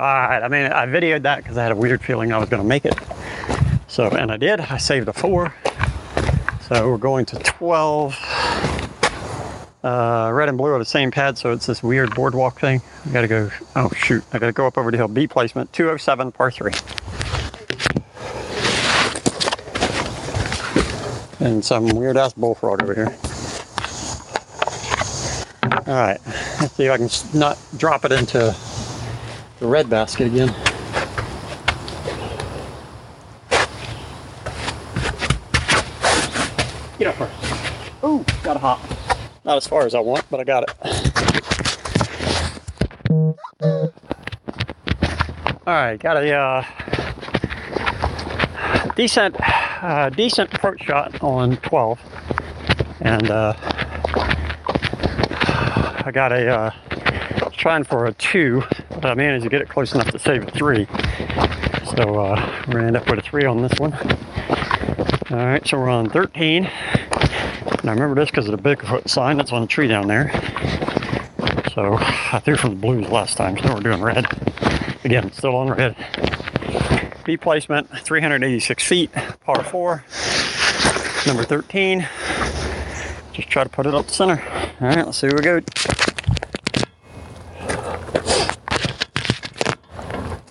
All 0.00 0.06
right, 0.06 0.42
I 0.42 0.48
mean, 0.48 0.64
I 0.72 0.86
videoed 0.86 1.20
that 1.24 1.42
because 1.42 1.58
I 1.58 1.62
had 1.62 1.72
a 1.72 1.76
weird 1.76 2.00
feeling 2.00 2.32
I 2.32 2.38
was 2.38 2.48
going 2.48 2.62
to 2.62 2.66
make 2.66 2.86
it. 2.86 2.94
So, 3.86 4.08
and 4.08 4.32
I 4.32 4.38
did. 4.38 4.58
I 4.58 4.78
saved 4.78 5.08
a 5.08 5.12
four. 5.12 5.54
So 6.62 6.88
we're 6.88 6.96
going 6.96 7.26
to 7.26 7.38
12. 7.38 8.16
Uh, 9.84 10.30
red 10.32 10.48
and 10.48 10.56
blue 10.56 10.70
are 10.70 10.78
the 10.78 10.86
same 10.86 11.10
pad, 11.10 11.36
so 11.36 11.52
it's 11.52 11.66
this 11.66 11.82
weird 11.82 12.14
boardwalk 12.14 12.58
thing. 12.58 12.80
I 13.04 13.10
gotta 13.10 13.28
go, 13.28 13.50
oh 13.76 13.90
shoot, 13.90 14.24
I 14.32 14.38
gotta 14.38 14.52
go 14.52 14.66
up 14.66 14.78
over 14.78 14.90
the 14.90 14.96
hill. 14.96 15.06
B 15.06 15.26
placement, 15.26 15.70
207, 15.74 16.32
par 16.32 16.50
three. 16.50 16.72
And 21.46 21.62
some 21.62 21.90
weird 21.90 22.16
ass 22.16 22.32
bullfrog 22.32 22.82
over 22.82 22.94
here. 22.94 23.14
All 25.86 25.94
right, 25.94 26.20
let's 26.58 26.72
see 26.72 26.86
if 26.86 26.90
I 26.90 26.96
can 26.96 27.38
not 27.38 27.58
drop 27.76 28.06
it 28.06 28.12
into 28.12 28.56
the 29.60 29.66
red 29.66 29.88
basket 29.90 30.26
again. 30.26 30.48
Get 36.98 37.08
up 37.08 37.14
first. 37.14 37.34
Ooh, 38.02 38.24
got 38.42 38.56
a 38.56 38.58
hop. 38.58 38.80
Not 39.44 39.58
as 39.58 39.66
far 39.66 39.86
as 39.86 39.94
I 39.94 40.00
want, 40.00 40.24
but 40.30 40.40
I 40.40 40.44
got 40.44 40.64
it. 40.64 40.70
All 45.66 45.76
right, 45.76 45.98
got 45.98 46.16
a 46.16 46.34
uh, 46.34 46.64
decent, 48.96 49.36
uh, 49.38 50.08
decent 50.10 50.52
approach 50.54 50.82
shot 50.82 51.22
on 51.22 51.58
12, 51.58 52.00
and 53.02 53.30
uh, 53.30 53.54
I 56.04 56.10
got 56.12 56.32
a 56.32 56.48
uh, 56.48 56.70
trying 57.52 57.84
for 57.84 58.06
a 58.06 58.12
two, 58.14 58.64
but 59.00 59.10
I 59.10 59.14
managed 59.14 59.44
to 59.44 59.50
get 59.50 59.62
it 59.62 59.68
close 59.68 59.94
enough 59.94 60.10
to 60.10 60.18
save 60.18 60.46
a 60.46 60.50
three. 60.50 60.86
So 61.96 62.20
uh, 62.20 62.64
we're 62.66 62.74
gonna 62.74 62.86
end 62.88 62.96
up 62.96 63.08
with 63.08 63.18
a 63.18 63.22
three 63.22 63.44
on 63.44 63.62
this 63.62 63.78
one. 63.78 63.92
All 65.30 65.36
right, 65.36 65.66
so 65.66 65.78
we're 65.78 65.88
on 65.88 66.10
13. 66.10 66.64
And 66.64 67.88
I 67.88 67.92
remember 67.92 68.14
this 68.16 68.30
because 68.30 68.48
of 68.48 68.60
the 68.60 68.62
Bigfoot 68.62 69.08
sign 69.08 69.36
that's 69.36 69.52
on 69.52 69.62
the 69.62 69.68
tree 69.68 69.86
down 69.86 70.08
there. 70.08 70.30
So 71.72 71.96
I 72.00 72.40
threw 72.44 72.56
from 72.56 72.70
the 72.70 72.76
blues 72.76 73.08
last 73.08 73.36
time, 73.36 73.56
so 73.56 73.74
we're 73.74 73.80
doing 73.80 74.02
red. 74.02 74.26
Again, 75.04 75.30
still 75.32 75.54
on 75.54 75.70
red. 75.70 75.94
B 77.24 77.36
placement, 77.36 77.88
386 77.90 78.84
feet, 78.84 79.12
par 79.44 79.62
four. 79.62 80.04
Number 81.26 81.44
13. 81.44 82.08
Just 83.32 83.48
try 83.48 83.62
to 83.62 83.70
put 83.70 83.86
it 83.86 83.94
up 83.94 84.06
the 84.06 84.12
center. 84.12 84.42
All 84.80 84.88
right, 84.88 85.06
let's 85.06 85.18
see 85.18 85.28
where 85.28 85.36
we 85.36 85.42
go. 85.42 85.60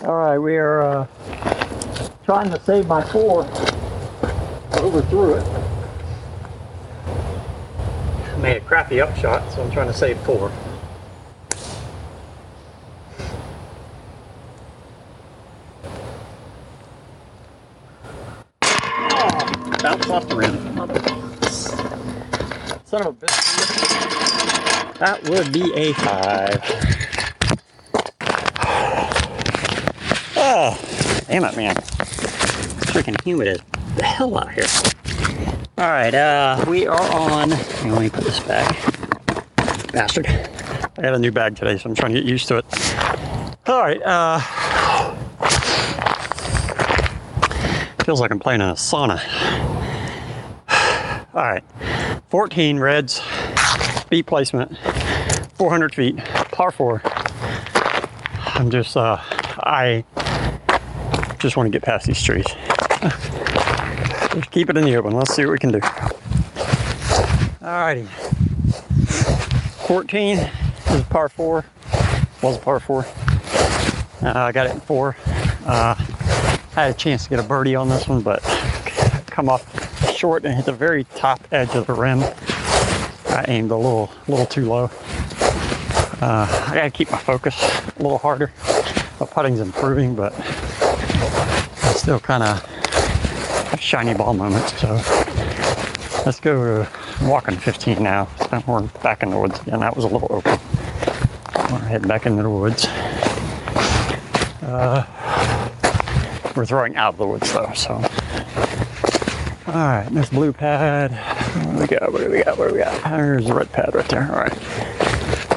All 0.10 0.16
right, 0.16 0.40
we 0.40 0.58
are 0.58 0.82
uh, 0.82 1.06
trying 2.26 2.50
to 2.50 2.60
save 2.64 2.88
my 2.88 3.04
four. 3.04 3.44
Overthrew 4.74 5.36
it. 5.36 5.46
Made 8.40 8.58
a 8.58 8.62
crappy 8.62 9.02
upshot, 9.02 9.54
so 9.54 9.62
I'm 9.62 9.70
trying 9.70 9.86
to 9.86 9.94
save 9.94 10.18
four. 10.22 10.52
Oh, 18.64 19.78
bounced 19.84 20.10
off 20.10 20.28
the 20.28 20.36
rim. 20.36 20.58
Son 22.84 23.06
of 23.06 23.10
a 23.10 23.14
bitch. 23.14 23.38
That 24.98 25.24
would 25.26 25.54
be 25.54 25.72
a 25.76 25.94
five. 25.94 27.19
Damn 30.50 31.46
it, 31.46 31.56
man. 31.56 31.76
Freaking 31.76 33.24
humid 33.24 33.50
as 33.50 33.60
the 33.96 34.04
hell 34.04 34.36
out 34.36 34.52
here. 34.52 34.66
All 35.78 35.92
right, 35.92 36.12
uh, 36.12 36.66
we 36.68 36.88
are 36.88 37.00
on. 37.12 37.52
Let 37.52 38.02
me 38.02 38.10
put 38.10 38.24
this 38.24 38.40
back. 38.40 38.76
Bastard. 39.92 40.26
I 40.26 41.02
got 41.04 41.14
a 41.14 41.20
new 41.20 41.32
bag 41.32 41.56
today, 41.56 41.78
so 41.78 41.88
I'm 41.88 41.96
trying 41.96 42.16
to 42.16 42.22
get 42.22 42.28
used 42.28 42.48
to 42.48 42.58
it. 42.58 42.66
All 43.68 43.80
right, 43.80 44.02
uh, 44.04 44.40
feels 48.04 48.20
like 48.20 48.32
I'm 48.32 48.40
playing 48.40 48.62
in 48.62 48.70
a 48.70 48.74
sauna. 48.74 49.22
All 51.36 51.44
right, 51.44 51.64
14 52.32 52.80
reds, 52.80 53.22
beat 54.10 54.26
placement, 54.26 54.76
400 55.60 55.94
feet, 55.94 56.18
par 56.18 56.72
four. 56.72 57.04
I'm 58.56 58.72
just, 58.72 58.98
uh, 58.98 59.20
I 59.60 60.04
just 61.40 61.58
want 61.58 61.68
to 61.68 61.72
get 61.72 61.82
past 61.82 62.06
these 62.06 62.22
trees. 62.22 62.46
keep 64.52 64.70
it 64.70 64.78
in 64.78 64.84
the 64.84 64.96
open. 64.96 65.14
Let's 65.14 65.34
see 65.34 65.46
what 65.46 65.54
we 65.54 65.58
can 65.58 65.72
do. 65.72 65.80
Alrighty. 67.62 68.08
14 69.88 70.38
is 70.38 71.04
par 71.04 71.30
four. 71.30 71.66
Was 72.42 72.58
a 72.58 72.60
par 72.60 72.80
four. 72.80 73.06
Uh, 74.22 74.34
I 74.36 74.52
got 74.52 74.68
it 74.68 74.74
in 74.74 74.82
four. 74.82 75.16
Uh, 75.66 75.96
I 75.98 76.84
had 76.84 76.92
a 76.92 76.94
chance 76.94 77.24
to 77.24 77.30
get 77.30 77.40
a 77.40 77.44
birdie 77.44 77.76
on 77.76 77.90
this 77.90 78.08
one, 78.08 78.22
but 78.22 78.42
come 79.28 79.50
off 79.50 80.16
short 80.16 80.44
and 80.46 80.54
hit 80.54 80.66
the 80.66 80.74
very 80.74 81.06
top 81.16 81.40
edge 81.52 81.74
of 81.76 81.88
the 81.88 81.94
rim. 81.94 82.20
I 83.30 83.46
aimed 83.48 83.72
a 83.72 83.76
little, 83.76 84.12
little 84.28 84.46
too 84.46 84.66
low. 84.66 84.92
Uh, 86.22 86.66
I 86.68 86.72
gotta 86.76 86.92
keep 86.92 87.10
my 87.12 87.18
focus 87.18 87.56
a 87.98 88.02
little 88.02 88.18
harder. 88.18 88.52
My 89.20 89.26
putting's 89.26 89.62
improving, 89.62 90.16
but 90.16 90.34
still 92.10 92.20
kind 92.20 92.44
of 92.44 92.66
have 93.70 93.80
shiny 93.80 94.14
ball 94.14 94.34
moment. 94.34 94.68
So 94.70 94.94
let's 96.26 96.40
go 96.40 96.88
walking 97.22 97.56
15 97.56 98.02
now. 98.02 98.28
We're 98.68 98.82
back 99.04 99.22
in 99.22 99.30
the 99.30 99.38
woods 99.38 99.60
again. 99.62 99.82
That 99.82 99.96
was 99.96 100.06
a 100.06 100.08
little 100.08 100.28
open. 100.32 100.60
We're 101.72 101.80
heading 101.80 102.08
back 102.08 102.26
into 102.26 102.42
the 102.42 102.50
woods. 102.50 102.86
Uh, 104.64 105.06
we're 106.56 106.66
throwing 106.66 106.96
out 106.96 107.14
of 107.14 107.18
the 107.18 107.28
woods 107.28 107.52
though, 107.54 107.72
so. 107.74 107.94
All 109.68 109.74
right, 109.76 110.08
there's 110.10 110.30
blue 110.30 110.52
pad. 110.52 111.12
What 111.12 111.76
do 111.76 111.82
we 111.82 111.88
got? 111.88 112.12
What 112.12 112.22
do 112.24 112.32
we 112.32 112.44
got? 112.44 112.58
What 112.58 112.70
do 112.70 112.74
we 112.74 112.80
got? 112.80 113.04
There's 113.04 113.46
the 113.46 113.54
red 113.54 113.72
pad 113.72 113.94
right 113.94 114.08
there. 114.08 114.24
All 114.32 114.40
right. 114.40 114.54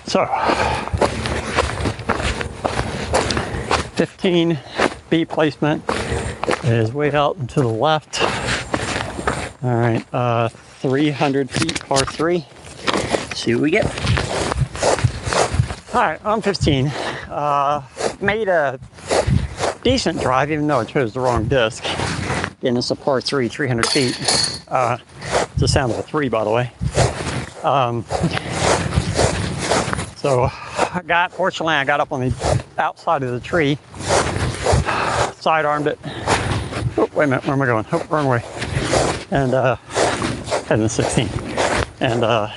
So, 0.06 0.26
15 3.96 4.58
B 5.12 5.26
placement 5.26 5.84
is 6.64 6.90
way 6.94 7.12
out 7.12 7.36
and 7.36 7.46
to 7.50 7.60
the 7.60 7.68
left. 7.68 8.22
All 9.62 9.74
right, 9.76 10.02
uh, 10.10 10.48
300 10.48 11.50
feet 11.50 11.80
par 11.80 12.02
three. 12.06 12.46
See 13.34 13.54
what 13.54 13.62
we 13.62 13.70
get. 13.70 13.84
All 15.94 16.00
right, 16.00 16.18
I'm 16.24 16.40
15. 16.40 16.86
Uh, 17.28 17.82
made 18.22 18.48
a 18.48 18.80
decent 19.82 20.18
drive, 20.18 20.50
even 20.50 20.66
though 20.66 20.80
I 20.80 20.84
chose 20.84 21.12
the 21.12 21.20
wrong 21.20 21.44
disc. 21.44 21.84
And 22.62 22.78
it's 22.78 22.90
a 22.90 22.96
par 22.96 23.20
three, 23.20 23.48
300 23.48 23.84
feet. 23.84 24.18
Uh, 24.68 24.96
it's 25.20 25.60
the 25.60 25.68
sound 25.68 25.92
of 25.92 25.98
a 25.98 26.02
three, 26.02 26.30
by 26.30 26.42
the 26.42 26.50
way. 26.50 26.72
Um, 27.62 28.06
so 30.16 30.44
I 30.44 31.02
got, 31.06 31.32
fortunately, 31.32 31.74
I 31.74 31.84
got 31.84 32.00
up 32.00 32.12
on 32.12 32.20
the 32.20 32.64
outside 32.78 33.22
of 33.22 33.30
the 33.32 33.40
tree, 33.40 33.76
side 35.42 35.64
armed 35.64 35.88
it. 35.88 35.98
Oh, 36.96 37.08
wait 37.14 37.24
a 37.24 37.26
minute, 37.26 37.44
where 37.44 37.54
am 37.54 37.62
I 37.62 37.66
going? 37.66 37.84
Oh, 37.90 38.06
wrong 38.10 38.28
way. 38.28 38.44
And 39.32 39.54
uh, 39.54 39.74
heading 40.66 40.84
to 40.84 40.88
16. 40.88 41.28
And 42.00 42.22
uh, 42.22 42.48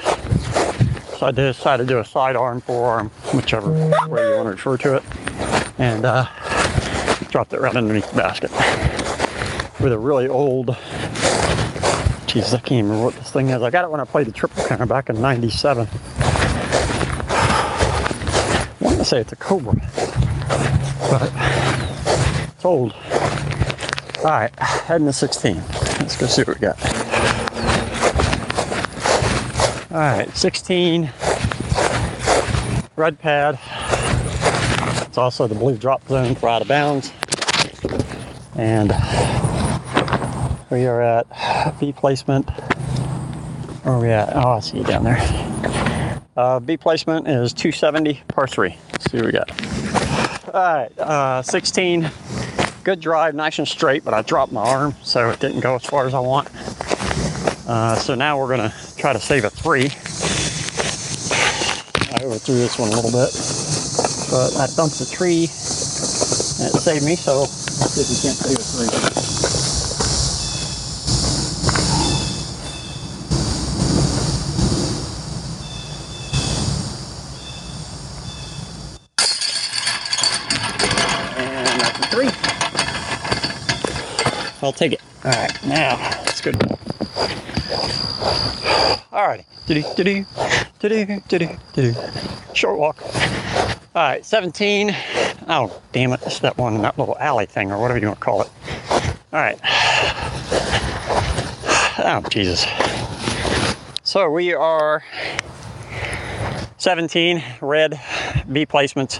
so 1.17 1.25
I 1.25 1.31
decided 1.31 1.87
to 1.87 1.93
do 1.93 1.97
a 1.97 2.05
side 2.05 2.35
arm, 2.35 2.61
forearm, 2.61 3.09
whichever 3.33 3.71
way 3.71 4.29
you 4.29 4.35
want 4.35 4.45
to 4.45 4.51
refer 4.51 4.77
to 4.77 4.95
it. 4.97 5.03
And 5.79 6.05
uh, 6.05 6.27
dropped 7.29 7.53
it 7.53 7.59
right 7.59 7.75
underneath 7.75 8.11
the 8.11 8.17
basket 8.17 8.51
with 9.81 9.91
a 9.91 9.97
really 9.97 10.27
old 10.27 10.77
Jesus, 12.27 12.53
I 12.53 12.57
can't 12.57 12.71
even 12.73 12.85
remember 12.85 13.05
what 13.05 13.15
this 13.15 13.31
thing 13.31 13.49
is. 13.49 13.61
I 13.61 13.69
got 13.69 13.85
it 13.85 13.89
when 13.89 14.01
I 14.01 14.05
played 14.05 14.27
the 14.27 14.31
triple 14.31 14.63
camera 14.65 14.85
back 14.85 15.09
in 15.09 15.21
97. 15.21 15.87
I 17.29 18.77
want 18.81 18.97
to 18.97 19.05
say 19.05 19.21
it's 19.21 19.31
a 19.31 19.37
Cobra, 19.37 19.73
but 21.09 21.31
it's 22.65 22.71
old. 22.71 22.93
All 24.19 24.31
right, 24.31 24.59
heading 24.59 25.05
to 25.05 25.13
16. 25.13 25.55
Let's 25.55 26.17
go 26.17 26.25
see 26.25 26.41
what 26.43 26.59
we 26.59 26.61
got. 26.61 26.83
All 29.91 29.99
right, 29.99 30.35
16, 30.35 31.11
red 32.95 33.19
pad. 33.19 33.59
It's 35.07 35.17
also 35.17 35.47
the 35.47 35.55
blue 35.55 35.77
drop 35.77 36.07
zone 36.07 36.33
for 36.35 36.49
out 36.49 36.63
of 36.63 36.67
bounds. 36.67 37.13
And 38.55 38.89
we 40.71 40.87
are 40.87 41.01
at 41.01 41.79
B 41.79 41.93
placement. 41.93 42.49
Where 43.83 43.93
are 43.93 44.01
we 44.01 44.09
at? 44.09 44.35
Oh, 44.35 44.53
I 44.53 44.59
see 44.61 44.79
you 44.79 44.83
down 44.83 45.03
there. 45.03 46.21
Uh, 46.35 46.59
B 46.59 46.77
placement 46.77 47.27
is 47.27 47.53
270 47.53 48.21
par 48.27 48.47
3. 48.47 48.75
Let's 48.91 49.11
see 49.11 49.17
what 49.17 49.25
we 49.27 49.31
got. 49.31 49.51
All 50.53 50.61
right, 50.61 50.99
uh, 50.99 51.41
16. 51.43 52.09
Good 52.85 52.99
drive, 52.99 53.33
nice 53.33 53.57
and 53.57 53.67
straight, 53.67 54.05
but 54.05 54.13
I 54.13 54.21
dropped 54.21 54.51
my 54.51 54.61
arm, 54.61 54.93
so 55.01 55.31
it 55.31 55.39
didn't 55.39 55.61
go 55.61 55.73
as 55.73 55.83
far 55.83 56.05
as 56.05 56.13
I 56.13 56.19
want. 56.19 56.49
Uh, 57.67 57.95
so 57.95 58.13
now 58.13 58.37
we're 58.39 58.55
to 58.69 58.71
try 58.95 59.11
to 59.11 59.19
save 59.19 59.43
a 59.43 59.49
three. 59.49 59.85
I 62.13 62.23
overthrew 62.23 62.53
this 62.53 62.77
one 62.77 62.89
a 62.89 62.95
little 62.95 63.09
bit, 63.09 63.33
but 64.29 64.55
I 64.61 64.67
dumped 64.75 64.99
the 64.99 65.09
tree 65.11 65.49
and 66.61 66.69
it 66.69 66.79
saved 66.79 67.03
me, 67.03 67.15
so 67.15 67.45
if 67.45 67.49
we 67.97 68.21
can't 68.21 68.37
save 68.37 68.59
a 68.59 68.61
three. 68.61 68.89
And 81.35 81.81
that's 81.81 81.99
a 81.99 82.03
three. 82.09 82.29
I'll 84.65 84.73
take 84.73 84.93
it. 84.93 85.01
All 85.23 85.31
right, 85.31 85.65
now 85.65 85.95
let's 86.25 86.41
go. 86.41 86.51
All 89.11 89.27
righty. 89.27 89.45
Do 89.67 89.81
do 89.95 90.03
do 90.03 90.25
do 90.79 91.21
do 91.27 91.57
do 91.73 91.95
Short 92.53 92.79
walk. 92.79 93.01
All 93.95 94.01
right, 94.01 94.25
17. 94.25 94.95
Oh, 95.47 95.81
damn 95.91 96.11
it. 96.13 96.21
It's 96.25 96.39
that 96.39 96.57
one, 96.57 96.75
in 96.75 96.81
that 96.81 96.97
little 96.97 97.17
alley 97.19 97.45
thing 97.45 97.71
or 97.71 97.79
whatever 97.79 97.99
you 97.99 98.07
want 98.07 98.19
to 98.19 98.25
call 98.25 98.41
it. 98.41 98.51
All 99.31 99.39
right. 99.39 99.59
Oh, 101.97 102.21
Jesus. 102.29 102.65
So 104.03 104.29
we 104.29 104.53
are 104.53 105.03
17, 106.77 107.43
red, 107.61 107.99
B 108.51 108.65
placements, 108.65 109.19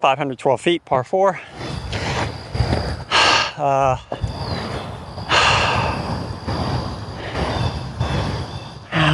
512 0.00 0.60
feet, 0.60 0.84
par 0.84 1.02
four. 1.02 1.40
Uh, 3.56 3.96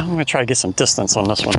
I'm 0.01 0.09
gonna 0.09 0.25
try 0.25 0.41
to 0.41 0.47
get 0.47 0.57
some 0.57 0.71
distance 0.71 1.15
on 1.15 1.27
this 1.27 1.45
one. 1.45 1.55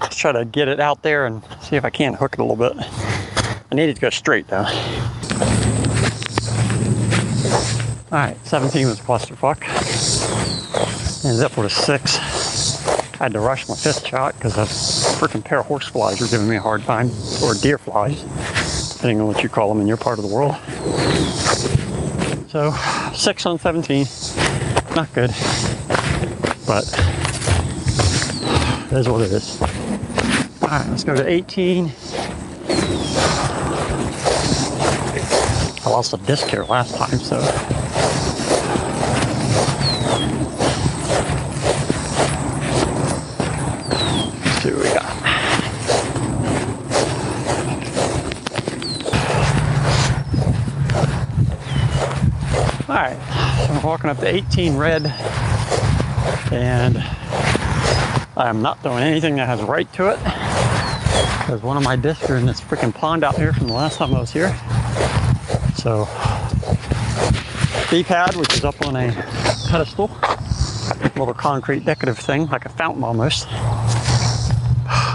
Let's 0.00 0.16
try 0.16 0.32
to 0.32 0.44
get 0.44 0.68
it 0.68 0.80
out 0.80 1.02
there 1.02 1.24
and 1.24 1.42
see 1.62 1.76
if 1.76 1.84
I 1.84 1.90
can't 1.90 2.14
hook 2.14 2.34
it 2.34 2.38
a 2.38 2.44
little 2.44 2.56
bit. 2.56 2.76
I 2.78 3.74
need 3.74 3.88
it 3.88 3.94
to 3.94 4.00
go 4.02 4.10
straight 4.10 4.46
though. 4.48 4.66
All 8.12 8.20
right, 8.20 8.36
17 8.46 8.86
was 8.86 9.00
a 9.00 9.02
clusterfuck. 9.02 9.64
Ended 11.24 11.42
up 11.42 11.56
with 11.56 11.66
a 11.66 11.70
six. 11.70 12.18
I 13.18 13.24
had 13.24 13.32
to 13.32 13.40
rush 13.40 13.66
my 13.66 13.74
fifth 13.74 14.06
shot 14.06 14.34
because 14.34 14.58
a 14.58 14.66
freaking 15.16 15.42
pair 15.42 15.60
of 15.60 15.66
horse 15.66 15.88
flies 15.88 16.20
were 16.20 16.26
giving 16.26 16.48
me 16.48 16.56
a 16.56 16.60
hard 16.60 16.82
time, 16.82 17.10
or 17.42 17.54
deer 17.54 17.78
flies, 17.78 18.22
depending 18.92 19.22
on 19.22 19.26
what 19.26 19.42
you 19.42 19.48
call 19.48 19.70
them 19.70 19.80
in 19.80 19.86
your 19.86 19.96
part 19.96 20.18
of 20.18 20.28
the 20.28 20.34
world. 20.34 20.54
So, 22.50 22.72
six 23.14 23.46
on 23.46 23.58
17, 23.58 24.06
not 24.94 25.12
good, 25.14 25.30
but 26.66 27.23
is 28.96 29.08
what 29.08 29.22
it 29.22 29.32
is. 29.32 29.60
All 29.60 29.68
right, 30.68 30.86
let's 30.88 31.04
go 31.04 31.14
to 31.14 31.28
18. 31.28 31.92
I 35.84 35.90
lost 35.90 36.12
a 36.12 36.16
disc 36.18 36.46
here 36.48 36.64
last 36.64 36.94
time, 36.94 37.18
so. 37.18 37.38
Let's 44.44 44.62
see 44.62 44.70
what 44.72 44.82
we 44.82 44.88
got. 44.94 45.04
All 52.88 52.94
right, 52.94 53.18
so 53.66 53.72
I'm 53.72 53.82
walking 53.82 54.10
up 54.10 54.18
to 54.18 54.26
18 54.26 54.76
red, 54.76 55.06
and 56.52 57.04
I'm 58.36 58.62
not 58.62 58.82
doing 58.82 58.98
anything 58.98 59.36
that 59.36 59.46
has 59.46 59.62
right 59.62 59.90
to 59.92 60.08
it 60.10 60.18
because 60.18 61.62
one 61.62 61.76
of 61.76 61.84
my 61.84 61.94
discs 61.94 62.28
are 62.28 62.36
in 62.36 62.46
this 62.46 62.60
freaking 62.60 62.92
pond 62.92 63.22
out 63.22 63.36
here 63.36 63.52
from 63.52 63.68
the 63.68 63.72
last 63.74 63.98
time 63.98 64.12
I 64.12 64.18
was 64.18 64.32
here. 64.32 64.48
So, 65.76 66.06
D-pad, 67.90 68.34
which 68.34 68.54
is 68.54 68.64
up 68.64 68.80
on 68.84 68.96
a 68.96 69.12
pedestal, 69.68 70.10
little 71.16 71.32
concrete 71.34 71.84
decorative 71.84 72.18
thing, 72.18 72.46
like 72.46 72.64
a 72.66 72.70
fountain 72.70 73.04
almost. 73.04 73.46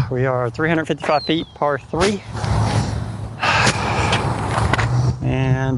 We 0.10 0.26
are 0.26 0.50
355 0.50 1.24
feet, 1.26 1.48
par 1.56 1.78
three. 1.78 2.24
And 5.22 5.78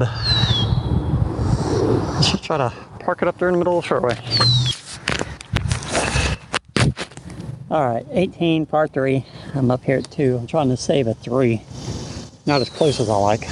let's 2.14 2.30
just 2.30 2.44
try 2.44 2.58
to 2.58 2.72
park 3.00 3.22
it 3.22 3.28
up 3.28 3.36
there 3.38 3.48
in 3.48 3.54
the 3.54 3.58
middle 3.58 3.78
of 3.78 3.84
the 3.84 3.90
shortway. 3.90 4.71
All 7.72 7.88
right, 7.88 8.06
18, 8.10 8.66
par 8.66 8.86
three. 8.86 9.24
I'm 9.54 9.70
up 9.70 9.82
here 9.82 9.96
at 9.96 10.10
two. 10.10 10.36
I'm 10.36 10.46
trying 10.46 10.68
to 10.68 10.76
save 10.76 11.06
a 11.06 11.14
three. 11.14 11.62
Not 12.44 12.60
as 12.60 12.68
close 12.68 13.00
as 13.00 13.08
I 13.08 13.16
like. 13.16 13.44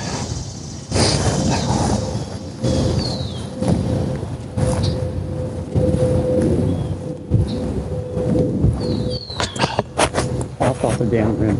Off 10.60 10.84
off 10.84 10.98
the 10.98 11.08
damn 11.10 11.38
rim. 11.38 11.56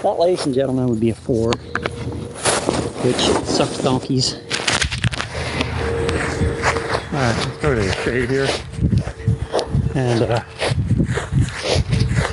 That, 0.00 0.16
ladies 0.18 0.46
and 0.46 0.54
gentlemen, 0.54 0.88
would 0.88 1.00
be 1.00 1.10
a 1.10 1.14
four, 1.14 1.52
which 3.02 3.20
sucks 3.44 3.76
donkeys. 3.82 4.45
All 7.16 7.22
right, 7.22 7.34
let's 7.34 7.56
go 7.62 7.74
to 7.74 7.80
the 7.80 7.92
shade 8.04 8.28
here. 8.28 8.46
And, 9.94 10.22
uh, 10.22 10.42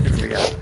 what 0.01 0.21
we 0.21 0.27
got. 0.27 0.53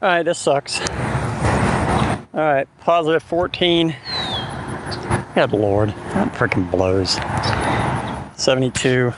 All 0.00 0.08
right, 0.08 0.22
this 0.22 0.38
sucks. 0.38 0.80
All 2.34 2.40
right, 2.40 2.66
positive 2.80 3.22
14. 3.22 3.94
Good 5.34 5.52
lord, 5.52 5.90
that 5.90 6.32
freaking 6.32 6.70
blows. 6.70 7.16
72. 8.40 9.12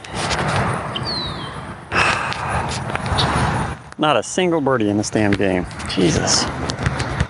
Not 3.98 4.16
a 4.16 4.22
single 4.24 4.61
birdie 4.61 4.88
in 4.88 4.96
this 4.96 5.11
damn 5.11 5.31
game. 5.31 5.64
Jesus. 5.88 6.44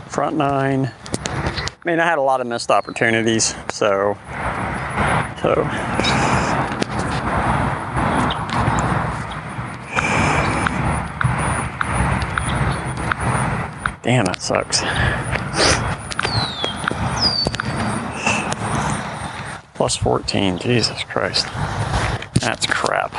Front 0.09 0.37
nine. 0.37 0.87
I 0.87 1.81
mean, 1.85 2.01
I 2.01 2.07
had 2.07 2.17
a 2.17 2.23
lot 2.23 2.41
of 2.41 2.47
missed 2.47 2.71
opportunities, 2.71 3.55
so. 3.71 4.17
So. 5.43 5.55
Damn, 14.03 14.25
that 14.25 14.41
sucks. 14.41 14.83
Plus 19.85 19.97
14, 19.97 20.61
Jesus 20.61 21.05
Christ. 21.05 21.45
That's 22.41 22.65
crap. 22.65 23.13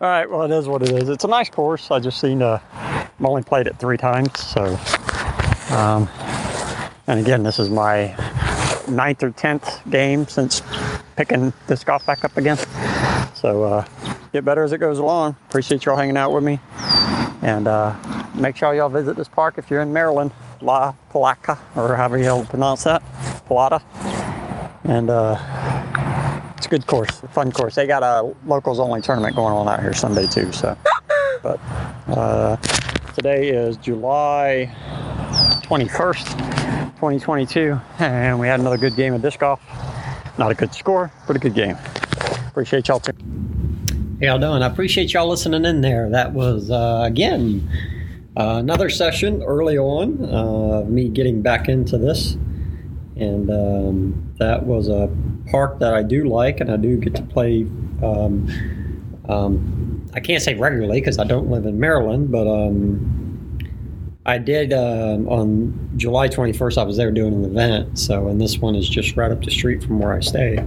All 0.00 0.08
right, 0.08 0.28
well, 0.28 0.42
it 0.42 0.50
is 0.50 0.66
what 0.66 0.82
it 0.82 0.90
is. 0.90 1.08
It's 1.08 1.22
a 1.22 1.28
nice 1.28 1.48
course. 1.48 1.88
I 1.92 2.00
just 2.00 2.20
seen, 2.20 2.42
uh, 2.42 2.58
I've 2.72 3.24
only 3.24 3.44
played 3.44 3.68
it 3.68 3.78
three 3.78 3.96
times, 3.96 4.36
so. 4.36 4.64
Um, 5.70 6.08
and 7.06 7.20
again, 7.20 7.44
this 7.44 7.60
is 7.60 7.70
my 7.70 8.16
ninth 8.88 9.22
or 9.22 9.30
tenth 9.30 9.88
game 9.88 10.26
since 10.26 10.60
picking 11.14 11.52
this 11.68 11.84
golf 11.84 12.04
back 12.04 12.24
up 12.24 12.36
again. 12.36 12.56
So, 13.34 13.62
uh, 13.62 13.86
get 14.32 14.44
better 14.44 14.64
as 14.64 14.72
it 14.72 14.78
goes 14.78 14.98
along. 14.98 15.36
Appreciate 15.48 15.84
y'all 15.84 15.96
hanging 15.96 16.16
out 16.16 16.32
with 16.32 16.42
me. 16.42 16.58
And 17.42 17.68
uh, 17.68 17.94
make 18.34 18.56
sure 18.56 18.74
y'all 18.74 18.88
visit 18.88 19.14
this 19.14 19.28
park 19.28 19.56
if 19.56 19.70
you're 19.70 19.82
in 19.82 19.92
Maryland, 19.92 20.32
La 20.60 20.94
Palaca, 21.12 21.58
or 21.76 21.94
however 21.94 22.18
you'll 22.18 22.44
pronounce 22.44 22.82
that, 22.82 23.04
Palata. 23.48 23.82
And 24.84 25.10
uh, 25.10 25.36
it's 26.56 26.66
a 26.66 26.68
good 26.68 26.86
course, 26.86 27.22
a 27.22 27.28
fun 27.28 27.52
course. 27.52 27.74
They 27.74 27.86
got 27.86 28.02
a 28.02 28.34
locals 28.46 28.78
only 28.78 29.00
tournament 29.00 29.36
going 29.36 29.52
on 29.52 29.68
out 29.68 29.80
here 29.80 29.92
Sunday 29.92 30.26
too. 30.26 30.52
So, 30.52 30.76
but 31.42 31.60
uh, 32.08 32.56
today 33.14 33.48
is 33.48 33.76
July 33.78 34.74
21st, 35.64 36.26
2022, 36.96 37.80
and 37.98 38.38
we 38.40 38.46
had 38.46 38.60
another 38.60 38.78
good 38.78 38.96
game 38.96 39.14
of 39.14 39.22
disc 39.22 39.40
golf. 39.40 39.60
Not 40.38 40.50
a 40.50 40.54
good 40.54 40.72
score, 40.72 41.12
but 41.26 41.36
a 41.36 41.38
good 41.38 41.54
game. 41.54 41.76
Appreciate 42.48 42.88
y'all 42.88 43.00
too. 43.00 43.12
How 44.20 44.26
y'all 44.26 44.38
doing? 44.38 44.62
I 44.62 44.66
appreciate 44.66 45.12
y'all 45.12 45.28
listening 45.28 45.64
in 45.64 45.80
there. 45.80 46.10
That 46.10 46.32
was 46.32 46.70
uh, 46.70 47.02
again 47.04 47.68
uh, 48.36 48.58
another 48.58 48.88
session 48.88 49.42
early 49.42 49.76
on, 49.76 50.24
uh, 50.24 50.84
me 50.88 51.08
getting 51.08 51.42
back 51.42 51.68
into 51.68 51.98
this, 51.98 52.36
and 53.18 53.50
um, 53.50 54.34
that 54.38 54.64
was 54.64 54.88
a 54.88 55.10
park 55.50 55.78
that 55.80 55.94
I 55.94 56.02
do 56.02 56.24
like, 56.24 56.60
and 56.60 56.70
I 56.70 56.76
do 56.76 56.96
get 56.96 57.14
to 57.16 57.22
play. 57.22 57.62
Um, 58.02 58.48
um, 59.28 60.06
I 60.14 60.20
can't 60.20 60.42
say 60.42 60.54
regularly 60.54 61.00
because 61.00 61.18
I 61.18 61.24
don't 61.24 61.50
live 61.50 61.66
in 61.66 61.78
Maryland, 61.78 62.30
but 62.30 62.46
um, 62.46 63.58
I 64.24 64.38
did 64.38 64.72
um, 64.72 65.28
on 65.28 65.90
July 65.96 66.28
21st. 66.28 66.78
I 66.78 66.84
was 66.84 66.96
there 66.96 67.10
doing 67.10 67.34
an 67.34 67.44
event, 67.44 67.98
so 67.98 68.28
and 68.28 68.40
this 68.40 68.58
one 68.58 68.74
is 68.74 68.88
just 68.88 69.16
right 69.16 69.30
up 69.30 69.44
the 69.44 69.50
street 69.50 69.82
from 69.82 69.98
where 69.98 70.12
I 70.12 70.20
stay. 70.20 70.64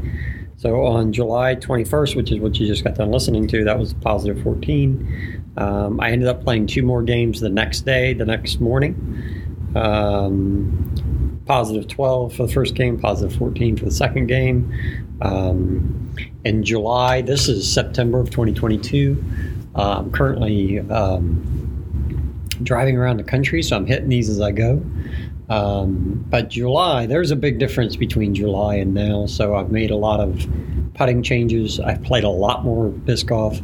So 0.57 0.85
on 0.85 1.11
July 1.11 1.55
21st, 1.55 2.15
which 2.15 2.31
is 2.31 2.39
what 2.39 2.59
you 2.59 2.67
just 2.67 2.83
got 2.83 2.93
done 2.93 3.11
listening 3.11 3.47
to, 3.47 3.63
that 3.63 3.79
was 3.79 3.95
positive 3.95 4.43
14. 4.43 5.43
Um, 5.57 5.99
I 5.99 6.11
ended 6.11 6.27
up 6.27 6.43
playing 6.43 6.67
two 6.67 6.83
more 6.83 7.01
games 7.01 7.39
the 7.39 7.49
next 7.49 7.81
day, 7.81 8.13
the 8.13 8.25
next 8.25 8.59
morning. 8.61 8.93
Positive 11.45 11.87
12 11.87 12.35
for 12.35 12.45
the 12.45 12.53
first 12.53 12.75
game, 12.75 12.99
positive 12.99 13.37
14 13.37 13.77
for 13.77 13.85
the 13.85 13.91
second 13.91 14.27
game. 14.27 14.73
Um, 15.21 16.15
in 16.43 16.63
July, 16.63 17.21
this 17.21 17.47
is 17.47 17.71
September 17.71 18.19
of 18.19 18.29
2022. 18.29 19.23
Uh, 19.75 19.99
I'm 19.99 20.11
currently 20.11 20.79
um, 20.79 22.41
driving 22.63 22.97
around 22.97 23.17
the 23.17 23.23
country, 23.23 23.61
so 23.63 23.75
I'm 23.75 23.85
hitting 23.85 24.09
these 24.09 24.29
as 24.29 24.41
I 24.41 24.51
go. 24.51 24.83
Um, 25.49 26.25
but 26.29 26.49
July, 26.49 27.05
there's 27.05 27.31
a 27.31 27.35
big 27.35 27.59
difference 27.59 27.95
between 27.95 28.33
July 28.33 28.75
and 28.75 28.93
now. 28.93 29.25
So 29.25 29.55
I've 29.55 29.71
made 29.71 29.91
a 29.91 29.95
lot 29.97 30.19
of 30.19 30.47
putting 31.01 31.23
changes. 31.23 31.79
I've 31.79 32.03
played 32.03 32.23
a 32.23 32.29
lot 32.29 32.63
more 32.63 32.89
disc 32.89 33.25
golf. 33.25 33.59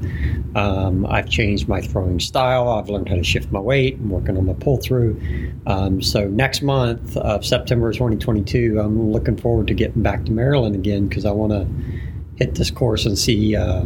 Um, 0.55 1.05
I've 1.05 1.29
changed 1.29 1.67
my 1.67 1.81
throwing 1.81 2.19
style. 2.19 2.67
I've 2.67 2.89
learned 2.89 3.09
how 3.09 3.15
to 3.15 3.23
shift 3.23 3.51
my 3.51 3.59
weight. 3.59 3.93
I'm 3.97 4.09
working 4.09 4.37
on 4.37 4.47
my 4.47 4.53
pull 4.53 4.77
through. 4.77 5.21
Um, 5.67 6.01
so 6.01 6.27
next 6.27 6.63
month 6.63 7.15
of 7.15 7.45
September 7.45 7.93
2022, 7.93 8.79
I'm 8.79 9.11
looking 9.11 9.37
forward 9.37 9.67
to 9.67 9.75
getting 9.75 10.01
back 10.01 10.25
to 10.25 10.31
Maryland 10.31 10.73
again 10.73 11.07
because 11.07 11.25
I 11.25 11.31
want 11.31 11.51
to 11.51 11.67
hit 12.37 12.55
this 12.55 12.71
course 12.71 13.05
and 13.05 13.15
see. 13.15 13.55
Uh, 13.55 13.85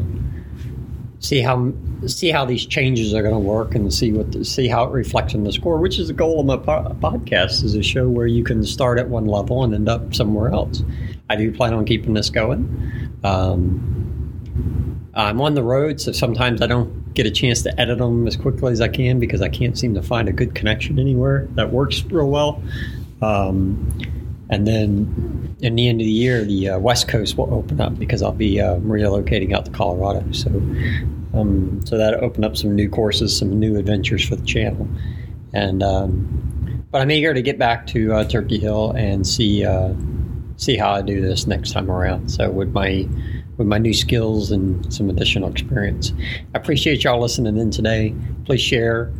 see 1.19 1.39
how 1.39 1.71
see 2.07 2.31
how 2.31 2.45
these 2.45 2.65
changes 2.65 3.13
are 3.13 3.21
going 3.21 3.33
to 3.33 3.39
work 3.39 3.75
and 3.75 3.93
see 3.93 4.11
what 4.11 4.31
the, 4.31 4.43
see 4.43 4.67
how 4.67 4.85
it 4.85 4.91
reflects 4.91 5.35
on 5.35 5.43
the 5.43 5.51
score 5.51 5.77
which 5.77 5.99
is 5.99 6.07
the 6.07 6.13
goal 6.15 6.39
of 6.39 6.47
my 6.47 6.57
po- 6.57 6.95
podcast 6.99 7.63
is 7.63 7.75
a 7.75 7.83
show 7.83 8.09
where 8.09 8.25
you 8.25 8.43
can 8.43 8.63
start 8.63 8.97
at 8.97 9.07
one 9.07 9.27
level 9.27 9.63
and 9.63 9.71
end 9.75 9.87
up 9.87 10.15
somewhere 10.15 10.51
else 10.51 10.81
i 11.29 11.35
do 11.35 11.51
plan 11.51 11.75
on 11.75 11.85
keeping 11.85 12.15
this 12.15 12.31
going 12.31 13.11
um, 13.23 15.10
i'm 15.13 15.41
on 15.41 15.53
the 15.53 15.63
road 15.63 15.99
so 15.99 16.12
sometimes 16.12 16.62
i 16.62 16.67
don't 16.67 17.13
get 17.13 17.25
a 17.25 17.31
chance 17.31 17.62
to 17.62 17.81
edit 17.81 17.97
them 17.97 18.27
as 18.27 18.36
quickly 18.36 18.71
as 18.71 18.81
i 18.81 18.88
can 18.88 19.19
because 19.19 19.41
i 19.41 19.49
can't 19.49 19.77
seem 19.77 19.93
to 19.93 20.01
find 20.01 20.29
a 20.29 20.31
good 20.31 20.55
connection 20.55 20.99
anywhere 20.99 21.47
that 21.55 21.71
works 21.71 22.03
real 22.05 22.29
well 22.29 22.62
um, 23.21 23.93
and 24.51 24.67
then 24.67 25.55
in 25.62 25.75
the 25.75 25.88
end 25.88 26.01
of 26.01 26.05
the 26.05 26.12
year, 26.12 26.43
the 26.43 26.69
uh, 26.69 26.79
West 26.79 27.07
Coast 27.07 27.38
will 27.38 27.51
open 27.53 27.79
up 27.79 27.97
because 27.97 28.21
I'll 28.21 28.34
be 28.34 28.60
uh, 28.60 28.75
relocating 28.79 29.55
out 29.55 29.63
to 29.65 29.71
Colorado. 29.71 30.29
So, 30.34 30.49
um, 31.34 31.79
so 31.86 31.97
that 31.97 32.15
open 32.15 32.43
up 32.43 32.57
some 32.57 32.75
new 32.75 32.89
courses, 32.89 33.36
some 33.36 33.57
new 33.60 33.77
adventures 33.77 34.27
for 34.27 34.36
the 34.36 34.45
channel. 34.45 34.88
And 35.53 35.81
um, 35.81 36.86
but 36.91 37.01
I'm 37.01 37.12
eager 37.12 37.34
to 37.34 37.41
get 37.41 37.57
back 37.57 37.88
to 37.88 38.13
uh, 38.13 38.23
Turkey 38.25 38.60
Hill 38.60 38.91
and 38.91 39.25
see 39.25 39.65
uh, 39.65 39.93
see 40.62 40.78
how 40.78 40.91
I 40.91 41.02
do 41.02 41.21
this 41.21 41.47
next 41.47 41.71
time 41.71 41.89
around. 41.89 42.30
So 42.30 42.50
with 42.50 42.71
my 42.71 43.08
with 43.58 43.67
my 43.67 43.80
new 43.80 43.93
skills 43.93 44.52
and 44.52 44.91
some 44.93 45.10
additional 45.10 45.50
experience, 45.50 46.13
I 46.54 46.58
appreciate 46.58 47.04
y'all 47.04 47.19
listening 47.19 47.58
in 47.58 47.71
today. 47.71 48.15
Please 48.45 48.62
share. 48.62 49.12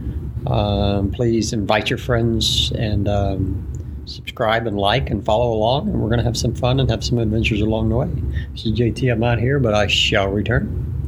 Um, 0.48 1.12
please 1.12 1.54
invite 1.54 1.90
your 1.90 2.00
friends 2.00 2.72
and 2.72 3.08
um, 3.08 4.04
subscribe 4.06 4.66
and 4.66 4.78
like 4.78 5.10
and 5.10 5.24
follow 5.24 5.52
along, 5.52 5.90
and 5.90 6.00
we're 6.00 6.10
going 6.10 6.20
to 6.20 6.26
have 6.26 6.38
some 6.38 6.56
fun 6.56 6.80
and 6.80 6.90
have 6.90 7.04
some 7.04 7.18
adventures 7.18 7.62
along 7.62 7.90
the 7.90 7.98
way. 7.98 8.10
This 8.54 8.66
is 8.66 8.72
JT. 8.72 9.12
I'm 9.12 9.24
out 9.24 9.40
here, 9.40 9.60
but 9.60 9.74
I 9.74 9.88
shall 9.88 10.30
return. 10.30 11.01